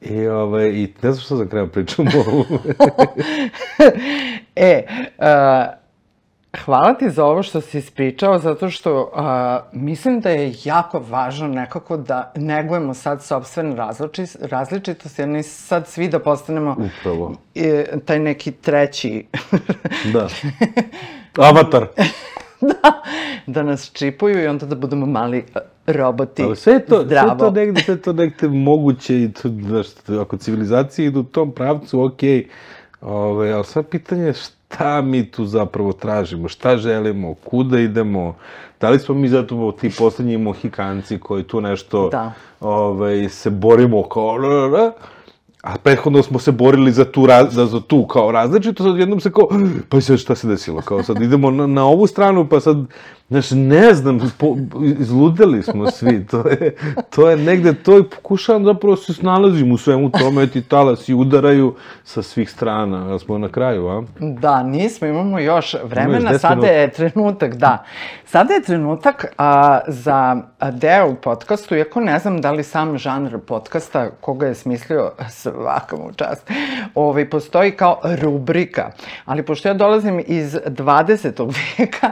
[0.00, 2.44] I, ovaj, i ne znam što sam krenuo pričam o ovom.
[4.56, 4.86] E,
[5.18, 5.66] a,
[6.64, 11.48] hvala ti za ovo što si ispričao, zato što a, mislim da je jako važno
[11.48, 17.34] nekako da negujemo sad sobstvene različi, različitosti, a ne sad svi da postanemo Upravo.
[17.54, 19.26] e, taj neki treći,
[20.12, 20.28] Da.
[21.48, 21.86] Avatar.
[22.60, 23.02] da,
[23.46, 25.44] da nas čipuju i onda da budemo mali
[25.86, 26.42] roboti.
[26.42, 27.30] Ali sve to, sve Zdravo.
[27.30, 29.86] je to negde, sve to negde moguće i to, znaš,
[30.20, 32.48] ako civilizacije idu u tom pravcu, okej,
[33.00, 34.32] Ove, ali sad pitanje je
[34.68, 38.34] šta mi tu zapravo tražimo, šta želimo, kuda idemo,
[38.80, 42.32] da li smo mi zato ti poslednji mohikanci koji tu nešto Da.
[42.60, 44.38] ove, se borimo kao
[45.62, 49.20] a prethodno smo se borili za tu, raz, za, za tu kao različito, sad jednom
[49.20, 49.48] se kao,
[49.88, 52.76] pa sad šta se desilo, kao sad idemo na, na ovu stranu, pa sad,
[53.28, 54.56] znaš, ne znam, po,
[54.98, 56.76] izludeli smo svi, to je,
[57.14, 61.14] to je negde to i pokušavam zapravo da se snalazim u svemu tome, ti talasi
[61.14, 61.74] udaraju
[62.04, 64.02] sa svih strana, a smo na kraju, a?
[64.18, 67.84] Da, nismo, imamo još vremena, deset sada je trenutak, da.
[68.24, 70.36] Sada je trenutak a, za
[70.72, 75.96] deo u podcastu, iako ne znam da li sam žanr podcasta, koga je smislio svaka
[75.96, 76.50] mu čast,
[76.94, 78.90] ovaj, postoji kao rubrika.
[79.24, 81.52] Ali pošto ja dolazim iz 20.
[81.78, 82.10] veka,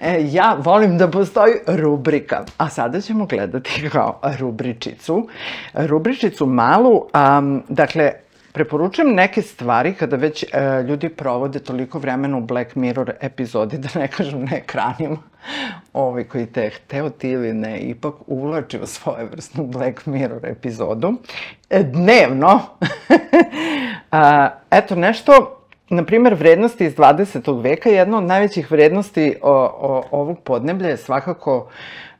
[0.00, 0.20] e,
[0.58, 2.44] volim da postoji rubrika.
[2.56, 5.28] A sada ćemo gledati kao rubričicu.
[5.74, 8.12] Rubričicu malu, a, dakle,
[8.52, 10.46] Preporučujem neke stvari kada već e,
[10.82, 15.16] ljudi provode toliko vremena u Black Mirror epizodi, da ne kažem na ekranima,
[15.92, 21.12] ovi koji te hteo ti ili ne, ipak uvlači u svojevrsnu Black Mirror epizodu.
[21.70, 22.60] E, dnevno.
[24.10, 25.61] A, eto, nešto
[25.92, 27.62] Na primer, vrednosti iz 20.
[27.62, 31.68] veka, jedna od najvećih vrednosti o, o, ovog podneblja je svakako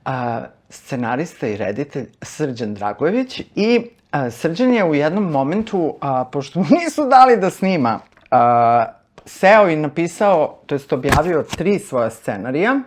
[0.04, 6.58] a, scenarista i reditelj Srđan Dragojević i a, Srđan je u jednom momentu, a, pošto
[6.60, 8.00] mu nisu dali da snima,
[8.30, 8.84] a,
[9.24, 12.80] seo i napisao, to jest objavio tri svoja scenarija.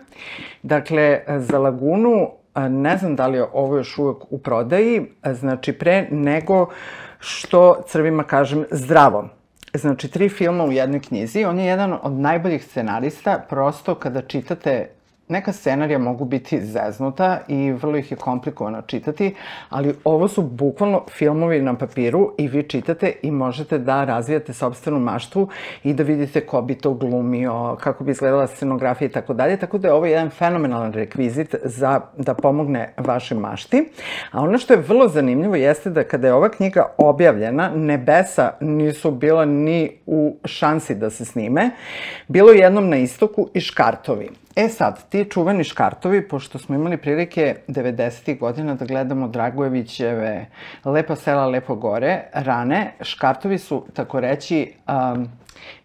[0.62, 5.34] Dakle, za Lagunu, a, ne znam da li je ovo još uvek u prodaji, a,
[5.34, 6.68] znači pre nego
[7.18, 9.35] što crvima kažem zdravo.
[9.76, 11.44] Znači, tri filma u jednoj knjizi.
[11.44, 14.95] On je jedan od najboljih scenarista, prosto kada čitate
[15.28, 19.34] Neka scenarija mogu biti zeznuta i vrlo ih je komplikovano čitati,
[19.68, 24.98] ali ovo su bukvalno filmovi na papiru i vi čitate i možete da razvijate sobstvenu
[24.98, 25.48] maštu
[25.84, 29.56] i da vidite ko bi to glumio, kako bi izgledala scenografija i tako dalje.
[29.56, 33.88] Tako da je ovo jedan fenomenalan rekvizit za da pomogne vašoj mašti.
[34.30, 39.10] A ono što je vrlo zanimljivo jeste da kada je ova knjiga objavljena, nebesa nisu
[39.10, 41.70] bila ni u šansi da se snime.
[42.28, 44.45] Bilo je jednom na istoku i škartovi.
[44.56, 48.38] E sad, ti čuveni škartovi, pošto smo imali prilike 90.
[48.38, 50.46] godina da gledamo Dragojevićeve
[50.84, 55.28] Lepa sela, lepo gore, rane, škartovi su, tako reći, um,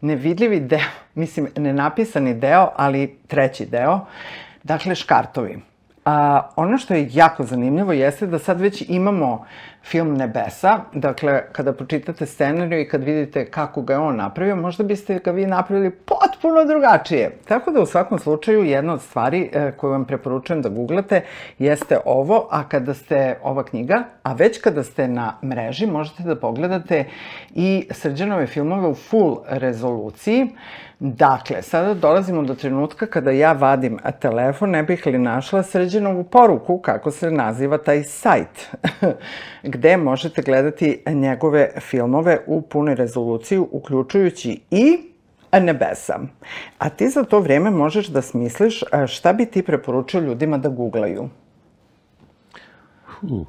[0.02, 0.80] nevidljivi deo,
[1.16, 4.00] mislim, nenapisani deo, ali treći deo,
[4.64, 5.71] dakle, škartovi.
[6.06, 9.46] A, ono što je jako zanimljivo jeste da sad već imamo
[9.84, 14.84] film Nebesa, dakle, kada pročitate scenariju i kad vidite kako ga je on napravio, možda
[14.84, 17.38] biste ga vi napravili potpuno drugačije.
[17.48, 21.22] Tako da u svakom slučaju jedna od stvari e, koju vam preporučujem da googlate
[21.60, 26.36] jeste ovo, a kada ste ova knjiga, a već kada ste na mreži možete da
[26.36, 27.06] pogledate
[27.56, 30.48] i srđanove filmove u full rezoluciji.
[31.04, 36.78] Dakle, sada dolazimo do trenutka kada ja vadim telefon, ne bih li našla sređenovu poruku
[36.78, 38.70] kako se naziva taj sajt,
[39.64, 44.98] gde možete gledati njegove filmove u punoj rezoluciji, uključujući i
[45.62, 46.20] nebesa.
[46.78, 51.30] A ti za to vreme možeš da smisliš šta bi ti preporučio ljudima da googlaju.
[53.22, 53.48] Uh.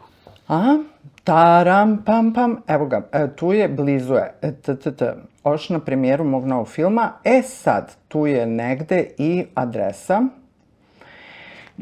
[0.49, 0.79] A?
[1.25, 2.57] Taram, pam, pam.
[2.67, 4.35] Evo ga, e, tu je, blizu je.
[4.63, 5.15] T, t, t.
[5.45, 7.13] Oš na premijeru mog novog filma.
[7.25, 10.23] E sad, tu je negde i adresa.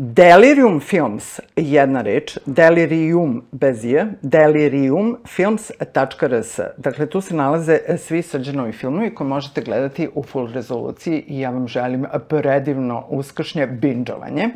[0.02, 6.60] Delirium Films, jedna reč, delirium bez je, deliriumfilms.rs.
[6.76, 11.50] Dakle, tu se nalaze svi srđanovi filmovi koje možete gledati u full rezoluciji i ja
[11.50, 14.48] vam želim predivno uskršnje binđovanje.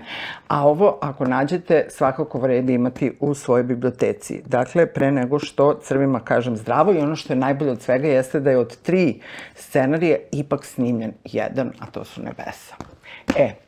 [0.49, 4.43] A ovo, ako nađete, svakako vredi imati u svojoj biblioteci.
[4.47, 8.41] Dakle, pre nego što crvima kažem zdravo i ono što je najbolje od svega jeste
[8.41, 9.21] da je od tri
[9.55, 12.75] scenarije ipak snimljen jedan, a to su nebesa.
[13.37, 13.64] E,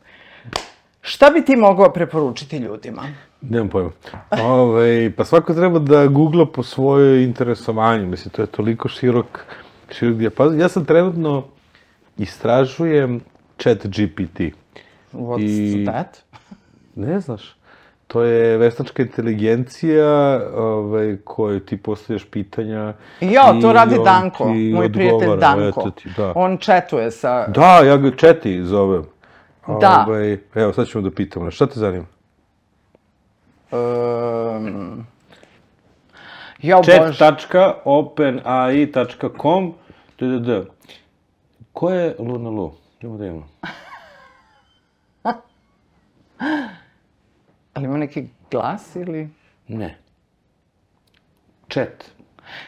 [1.07, 3.03] Šta bi ti mogao preporučiti ljudima?
[3.41, 3.91] Nemam pojma.
[4.31, 8.07] Ove, ovaj, pa svako treba da googla po svojoj interesovanju.
[8.07, 9.27] Mislim, to je toliko širok,
[9.91, 10.61] širok dijapazon.
[10.61, 11.45] Ja sam trenutno
[12.19, 13.21] istražujem
[13.59, 14.41] chat GPT.
[15.13, 16.23] What's I, that?
[16.95, 17.57] Ne znaš.
[18.07, 22.93] To je veštačka inteligencija ovaj, koju ti postavljaš pitanja.
[23.21, 25.91] Jo, to radi Danko, moj prijatelj Danko.
[25.91, 26.33] Ti, da.
[26.35, 27.47] On četuje sa...
[27.47, 29.16] Da, ja ga četi zovem.
[29.67, 30.05] Da.
[30.09, 31.51] Ovaj, evo, sad ćemo da pitamo.
[31.51, 32.05] Šta te zanima?
[33.71, 35.07] Um,
[36.63, 39.75] ja, Chat.openai.com
[40.19, 40.67] ddd.
[41.73, 42.73] Ko je Luna Lu?
[43.01, 43.49] Idemo da imamo.
[47.75, 49.29] Ali ima neki glas ili...
[49.69, 49.99] Ne.
[51.69, 52.16] Chat.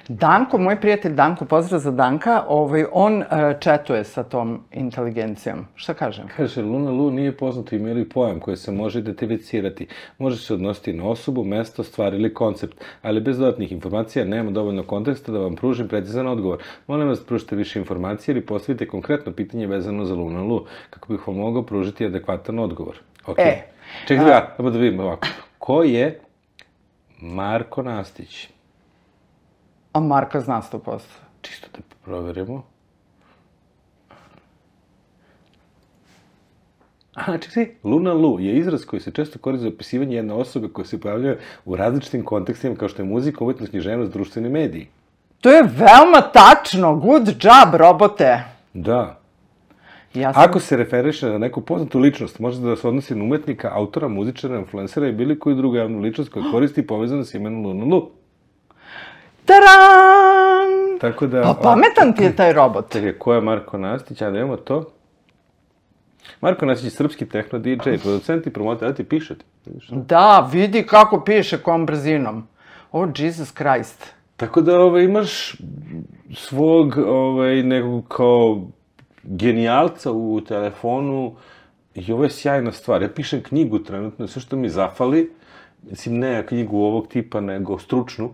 [0.09, 3.27] Danko, moj prijatelj Danko, pozdrav za Danka, ovaj, on uh,
[3.61, 5.67] četuje sa tom inteligencijom.
[5.75, 6.29] Šta kažem?
[6.37, 9.87] Kaže, Luna Lu nije poznato ime ili pojam koje se može identificirati.
[10.19, 14.83] Može se odnositi na osobu, mesto, stvar ili koncept, ali bez dodatnih informacija nema dovoljno
[14.83, 16.63] konteksta da vam pružim precizan odgovor.
[16.87, 21.13] Molim vas da pružite više informacije ili postavite konkretno pitanje vezano za Luna Lu, kako
[21.13, 22.97] bih vam mogao pružiti adekvatan odgovor.
[23.27, 23.39] Ok.
[23.39, 23.63] E,
[24.07, 24.29] Čekaj, a...
[24.29, 25.29] ja, da vidim ovako.
[25.59, 26.21] Ko je
[27.21, 28.49] Marko Nastić?
[29.99, 31.01] A Marka zna 100%.
[31.41, 32.63] Čisto da proverimo.
[37.15, 40.85] A, čekaj, Luna Lu je izraz koji se često koristi za opisivanje jedne osobe koja
[40.85, 44.87] se pojavljaju u različitim kontekstima kao što je muzika, umetnost, književnost, društveni mediji.
[45.41, 48.45] To je veoma tačno, good job, robote.
[48.75, 49.21] Da.
[50.15, 50.43] Ja sam...
[50.43, 54.59] Ako se referiše na neku poznatu ličnost, može da se odnosi na umetnika, autora, muzičara,
[54.59, 58.11] influencera i bilo koju drugu javnu ličnost koja koristi povezano sa imenom Luna Lu.
[59.49, 60.99] Taran!
[61.01, 61.43] Tako da...
[61.43, 62.93] Pa pametan ti je taj robot.
[62.93, 64.23] Čekaj, ko je Marko Nastić?
[64.23, 64.85] A da imamo to.
[66.41, 69.45] Marko Nastić je srpski techno DJ, producent i promoter, da ti piše ti.
[69.91, 72.47] Da, vidi kako piše, kom brzinom.
[72.93, 74.15] Oh, Jesus Christ.
[74.37, 75.57] Tako da ovaj, imaš
[76.35, 78.63] svog ovaj, nekog kao
[79.23, 81.35] genijalca u telefonu
[81.95, 83.03] i ovo je sjajna stvar.
[83.03, 85.33] Ja pišem knjigu trenutno, sve što mi zafali,
[85.91, 88.31] mislim ne knjigu ovog tipa, nego stručnu,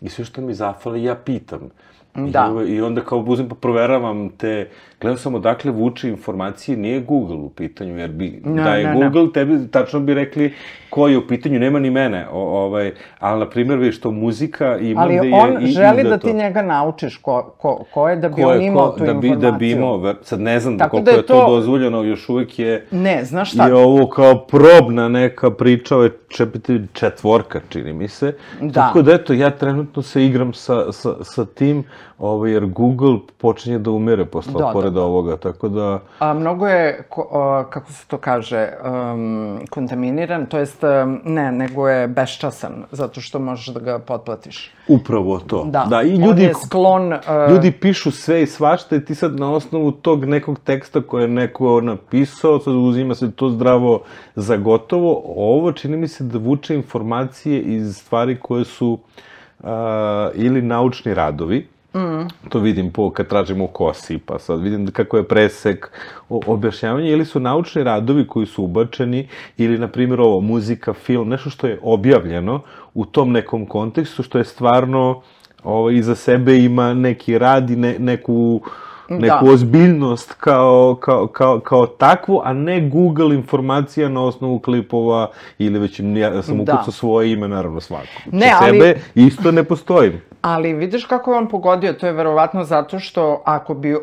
[0.00, 1.70] i sve što mi zafali ja pitam.
[2.26, 2.54] Da.
[2.68, 4.68] I, I onda kao uzim pa proveravam te,
[5.00, 9.00] gledam samo dakle vuče informacije, nije Google u pitanju, jer bi, no, da je no,
[9.00, 9.30] Google, no.
[9.30, 10.54] tebi tačno bi rekli
[10.90, 14.78] ko je u pitanju, nema ni mene, o, ovaj, ali na primjer vidiš to muzika
[14.78, 15.34] ima ali gde je...
[15.34, 18.48] Ali on želi da, da ti njega naučiš ko, ko, ko je da bi ko
[18.48, 19.52] on imao ko, tu da bi, informaciju.
[19.52, 21.34] Da bi imao, sad ne znam Tako koliko da je, to...
[21.34, 22.86] je to dozvoljeno, još uvek je...
[22.90, 23.66] Ne, znaš šta?
[23.66, 26.12] Je ovo kao probna neka priča, ovo je
[26.92, 28.34] četvorka, čini mi se.
[28.60, 28.72] Da.
[28.72, 31.84] Tako da eto, ja trenutno se igram sa, sa, sa tim,
[32.18, 35.06] ovaj, jer Google počinje da umire posle, da, pored da, da.
[35.06, 36.00] ovoga, tako da...
[36.18, 41.52] A, mnogo je, ko, a, kako se to kaže, um, kontaminiran, to jest, um, ne,
[41.52, 44.70] nego je beščasan, zato što možeš da ga potplatiš.
[44.88, 45.64] Upravo to.
[45.64, 47.12] Da, da i ljudi, on je sklon...
[47.12, 47.50] Uh...
[47.50, 51.28] Ljudi pišu sve i svašta i ti sad na osnovu tog nekog teksta koje je
[51.28, 54.00] neko napisao, sad uzima se to zdravo
[54.34, 55.22] za gotovo.
[55.36, 58.98] Ovo čini mi se da vuče informacije iz stvari koje su
[59.58, 59.68] uh,
[60.34, 62.28] ili naučni radovi, Mm.
[62.48, 65.90] To vidim po, kad tražim u kosi, pa sad vidim kako je presek,
[66.28, 71.28] o, objašnjavanje, ili su naučni radovi koji su ubačeni, ili, na primjer, ovo, muzika, film,
[71.28, 72.60] nešto što je objavljeno
[72.94, 75.22] u tom nekom kontekstu, što je stvarno
[75.64, 78.60] ovo, iza sebe ima neki rad i ne, neku,
[79.08, 79.52] neku Da.
[79.52, 86.00] ozbiljnost kao, kao, kao, kao takvu, a ne Google informacija na osnovu klipova ili već
[86.00, 86.72] ja sam Da.
[86.74, 88.06] ukucao svoje ime, naravno svako.
[88.32, 90.12] Ne, Za ali- sebe isto ne postojim.
[90.40, 94.00] Ali vidiš kako je on pogodio, to je verovatno zato što ako bi uh,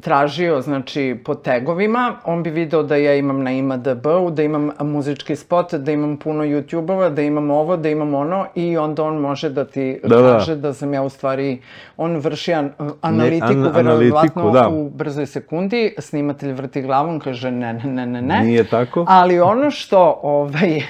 [0.00, 5.36] tražio, znači, po tagovima, on bi video da ja imam na IMDB-u, da imam muzički
[5.36, 9.50] spot, da imam puno YouTube-ova, da imam ovo, da imam ono i onda on može
[9.50, 10.32] da ti Da, da.
[10.32, 11.60] kaže da sam ja u stvari,
[11.96, 12.70] on vrši an,
[13.00, 14.68] analitiku, an- verovatno da.
[14.68, 18.40] u brzoj sekundi, snimatelj vrti glavom, kaže ne, ne, ne, ne, ne.
[18.40, 19.04] Nije tako?
[19.08, 20.82] Ali ono što ovaj,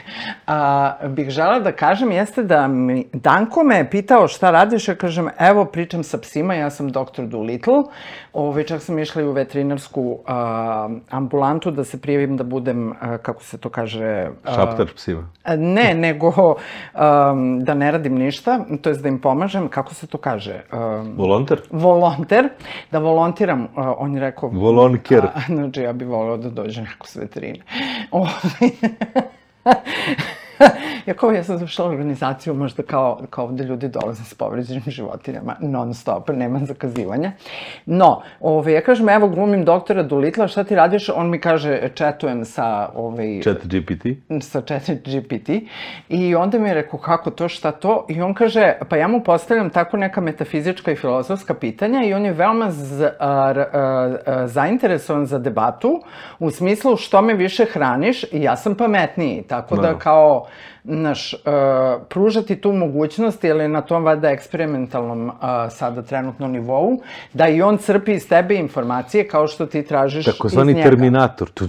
[0.47, 4.95] a, bih žela da kažem jeste da mi Danko me je pitao šta radiš, ja
[4.95, 7.83] kažem evo pričam sa psima, ja sam doktor Doolittle,
[8.33, 13.19] ovaj, čak sam išla i u veterinarsku a, ambulantu da se prijavim da budem, a,
[13.19, 14.31] kako se to kaže...
[14.45, 15.29] a, Šaptar psima.
[15.57, 20.19] Ne, nego um, da ne radim ništa, to jest da im pomažem, kako se to
[20.19, 20.63] kaže?
[20.73, 21.61] Um, Volonter?
[21.71, 22.49] volonter,
[22.91, 23.69] da volontiram, uh,
[23.99, 24.49] on je rekao...
[24.49, 25.25] Volonker.
[25.25, 27.61] A, znači, ja bih voleo da dođe neko s veterine.
[28.11, 28.71] Ovaj,
[31.07, 35.57] ja kao, ja sam završila organizaciju, možda kao, kao ovde ljudi dolaze s povređenim životinjama,
[35.61, 37.33] non stop, nema zakazivanja.
[37.87, 41.09] No, ove, ja kažem, evo, glumim doktora Dulitla, šta ti radiš?
[41.15, 44.05] On mi kaže, četujem sa, ovaj, Chat GPT?
[44.41, 45.49] sa chat GPT
[46.09, 49.23] i onda mi je rekao kako to, šta to i on kaže, pa ja mu
[49.25, 53.55] postavljam tako neka metafizička i filozofska pitanja i on je veoma z, a, a,
[54.27, 56.01] a, zainteresovan za debatu
[56.39, 59.99] u smislu što me više hraniš i ja sam pametniji, tako da Da.
[59.99, 60.47] kao
[60.85, 61.41] naš, uh,
[62.09, 65.33] pružati tu mogućnost, jer je na tom vada eksperimentalnom uh,
[65.71, 67.01] sada trenutno nivou,
[67.33, 70.89] da i on crpi iz tebe informacije kao što ti tražiš iz Takozvani njega.
[70.89, 71.51] Terminator.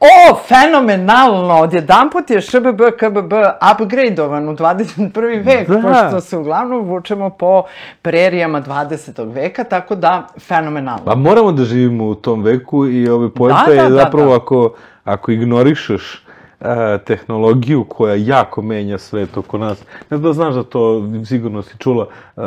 [0.00, 1.54] O, fenomenalno!
[1.54, 3.32] Odjedanput je ŠBB, KBB
[3.72, 5.44] upgradeovan u 21.
[5.44, 5.80] vek, Da.
[5.82, 7.62] pošto se uglavnom vučemo po
[8.02, 9.32] prerijama 20.
[9.32, 11.04] veka, tako da, fenomenalno.
[11.04, 14.30] Pa moramo da živimo u tom veku i ovaj poenta Da, da, je da, zapravo
[14.30, 14.36] da.
[14.36, 14.74] ako,
[15.04, 16.24] ako ignorišeš
[16.60, 19.84] e, tehnologiju koja jako menja svet oko nas.
[20.10, 22.06] Ne znam da znaš da to sigurno si čula.
[22.36, 22.40] E,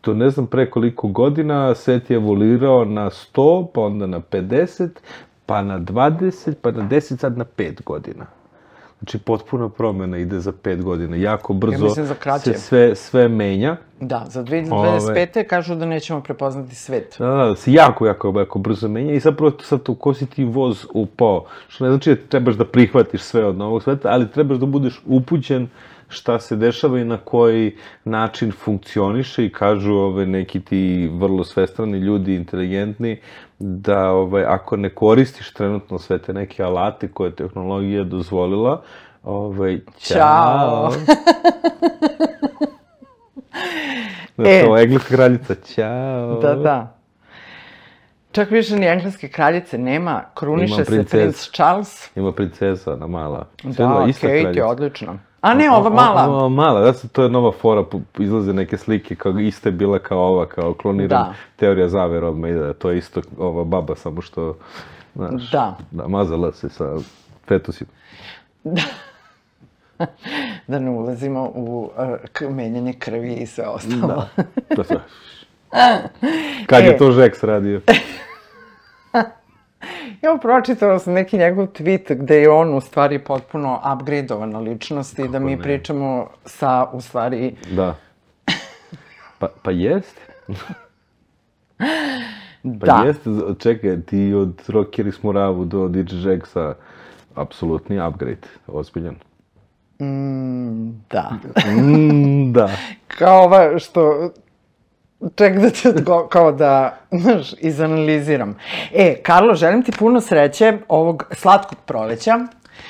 [0.00, 4.88] to ne znam pre koliko godina svet je evoluirao na 100, pa onda na 50,
[5.46, 8.26] pa na 20, pa na 10, sad na 5 godina.
[9.00, 11.16] Znači, potpuna promena ide za 5 godina.
[11.16, 12.52] Jako brzo mislim za kraće.
[12.52, 13.76] se sve, sve menja.
[14.00, 15.46] Da, za 2025.
[15.46, 17.16] kažu da nećemo prepoznati svet.
[17.18, 20.44] Da, da, se jako, jako, jako brzo menja i zapravo sad u ko si ti
[20.44, 21.44] voz upao.
[21.68, 25.02] Što ne znači da trebaš da prihvatiš sve od novog sveta, ali trebaš da budeš
[25.06, 25.68] upućen
[26.10, 31.98] šta se dešava i na koji način funkcioniše i kažu ove, neki ti vrlo svestrani
[31.98, 33.20] ljudi, inteligentni,
[33.58, 38.82] da ovaj, ako ne koristiš trenutno sve te neke alate koje je tehnologija dozvolila,
[39.22, 40.90] ovaj, Ćao.
[44.34, 44.64] Znači, E.
[44.76, 46.40] je engleska kraljica, ćao.
[46.40, 46.96] Da, da.
[48.32, 51.22] Čak više ni engleske kraljice nema, kruniše se princeza.
[51.22, 52.16] princ Charles.
[52.16, 53.46] Ima princesa, ona mala.
[53.62, 54.66] Da, Kate je kraljica.
[54.66, 55.18] odlična.
[55.40, 56.28] A ne, ova mala.
[56.30, 57.84] O, o, mala, da se to je nova fora,
[58.18, 61.34] izlaze neke slike, kao ista je bila kao ova, kao kloniran Da.
[61.56, 64.56] teorija zavere odmah ide, to je isto ova baba, samo što,
[65.14, 65.76] znaš, Da.
[65.90, 66.96] da mazala se sa
[67.48, 67.90] fetusima.
[70.66, 71.90] da ne ulazimo u
[72.42, 74.06] uh, menjanje krvi i sve ostalo.
[74.06, 74.28] Da,
[74.76, 75.00] to sve.
[76.66, 76.86] Kad E.
[76.86, 77.80] je to Žeks radio?
[80.22, 85.28] Ja pročitala sam neki njegov tweet gde je on u stvari potpuno upgradeovana ličnost i
[85.28, 85.62] da mi ne?
[85.62, 87.96] pričamo sa u stvari Da.
[89.38, 90.20] Pa, pa jeste.
[92.62, 93.02] Pa da.
[93.06, 96.74] jeste, čekaj, ti od Rockeri Smoravu do DJ Žeksa,
[97.34, 99.16] apsolutni upgrade, ozbiljan.
[101.10, 101.30] Da.
[101.66, 102.70] Mm, da.
[103.08, 104.30] Kao ova što
[105.34, 106.28] Ček da ti odgo...
[106.28, 108.56] kao da, znaš, izanaliziram.
[108.94, 112.38] E, Karlo, želim ti puno sreće ovog slatkog proleća.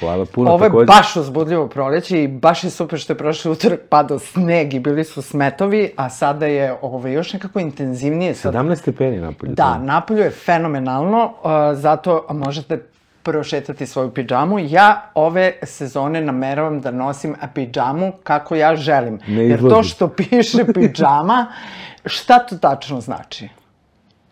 [0.00, 0.86] Hvala puno Ovo je takođe.
[0.86, 5.04] baš uzbudljivo proleće i baš je super što je prošli utorak padao sneg i bili
[5.04, 8.34] su smetovi, a sada je ovo, još nekako intenzivnije.
[8.34, 9.52] Sad 17 stepeni napolje.
[9.52, 12.82] Da, napolju je fenomenalno, uh, zato možete
[13.22, 14.58] prošetati svoju pidžamu.
[14.58, 19.18] Ja ove sezone nameravam da nosim pidžamu kako ja želim.
[19.28, 21.46] Ne Jer to što piše pidžama,
[22.05, 23.48] šta to tačno znači?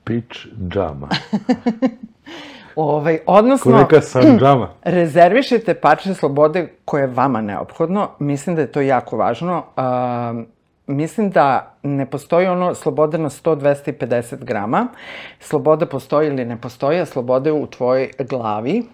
[0.05, 0.39] Pitch
[0.69, 1.09] džama.
[2.77, 4.69] Ovaj, odnosno, neka sam džama.
[4.83, 8.11] rezervišite parče slobode koje je vama neophodno.
[8.19, 9.65] Mislim da je to jako važno.
[9.77, 10.47] Um,
[10.87, 14.87] mislim da ne postoji ono sloboda na 100, 250 grama.
[15.41, 18.87] Sloboda postoji ili ne postoji, a sloboda je u tvojoj glavi.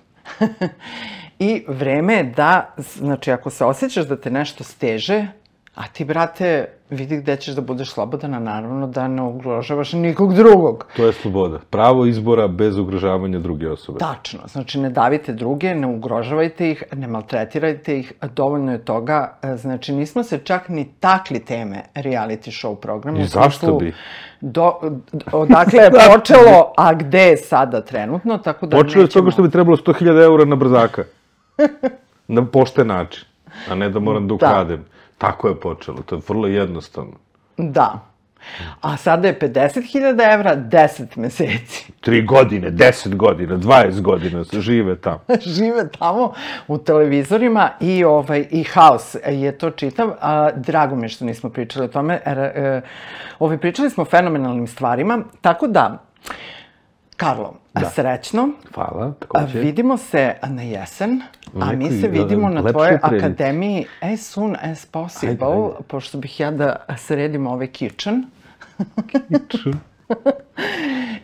[1.38, 5.26] I vreme je da, znači ako se osjećaš da te nešto steže,
[5.74, 10.34] a ti, brate, vidi gde ćeš da budeš slobodan, a naravno da ne ugrožavaš nikog
[10.34, 10.86] drugog.
[10.96, 11.58] To je sloboda.
[11.60, 13.98] Pravo izbora bez ugrožavanja druge osobe.
[13.98, 19.14] Tačno, znači ne davite druge, ne ugrožavajte ih, ne maltretirajte ih, dovoljno je toga.
[19.44, 23.18] E, Znači nismo se čak ni takli teme reality show programa.
[23.18, 23.92] I zašto bi?
[24.40, 24.74] Do,
[25.32, 29.30] odakle je počelo, a gde je sada trenutno, tako da Počelo je s toga nećemo-
[29.30, 31.04] što bi trebalo 100.000 eura na brzaka.
[32.28, 33.24] na pošten način.
[33.70, 34.84] A ne da moram da ukradem.
[35.18, 36.02] Tako je počelo.
[36.02, 37.12] To je vrlo jednostavno.
[37.56, 38.14] Da.
[38.80, 41.92] A sada je 50.000 evra, 10 meseci.
[42.00, 45.20] Tri godine, 10 godina, 20 godina se žive tamo.
[45.56, 46.32] žive tamo
[46.68, 50.10] u televizorima i ovaj i haos je to čitav.
[50.20, 52.20] A, drago mi je što nismo pričali o tome.
[52.24, 52.80] E,
[53.38, 56.04] ovaj, pričali smo o fenomenalnim stvarima, tako da,
[57.16, 57.54] Karlo,
[57.94, 58.48] srećno.
[58.74, 59.60] Hvala, takođe.
[59.60, 61.22] vidimo se na jesen,
[61.60, 65.84] a mi se vidimo na tvojoj akademiji as soon as possible, Ajde, ajde.
[65.88, 68.24] pošto bih ja da sredim ovaj kitchen.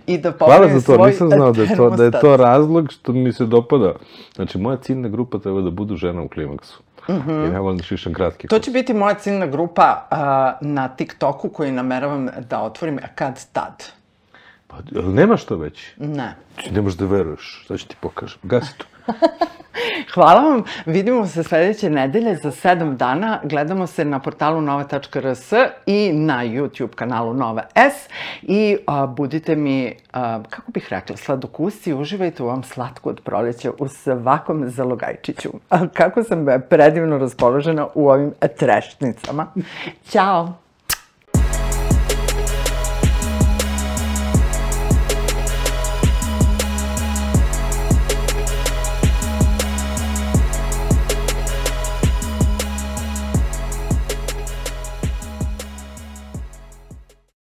[0.07, 3.13] I da Hvala za to, nisam znao da je to, da je to razlog što
[3.13, 3.93] mi se dopada.
[4.35, 6.83] Znači, moja ciljna grupa treba da budu žena u klimaksu.
[7.09, 11.49] Jer ja volim da šišam kratki To će biti moja ciljna grupa a, na TikToku
[11.49, 13.85] koju nameravam da otvorim kad tad.
[14.71, 15.93] Pa, jel nemaš to već?
[15.97, 16.35] Ne.
[16.57, 17.65] Ti ne možeš da veruješ.
[17.69, 18.39] Sad ću ti pokažem.
[18.43, 18.85] Gasi to.
[20.15, 20.65] Hvala vam.
[20.87, 23.41] Vidimo se sledeće nedelje za sedam dana.
[23.45, 25.53] Gledamo se na portalu nova.rs
[25.87, 28.09] i na YouTube kanalu Nova S.
[28.43, 33.71] I a, budite mi, a, kako bih rekla, sladokusci, uživajte u ovom slatku od proleća
[33.79, 35.51] u svakom zalogajčiću.
[35.71, 39.47] A, kako sam predivno raspoložena u ovim trešnicama.
[40.09, 40.60] Ćao!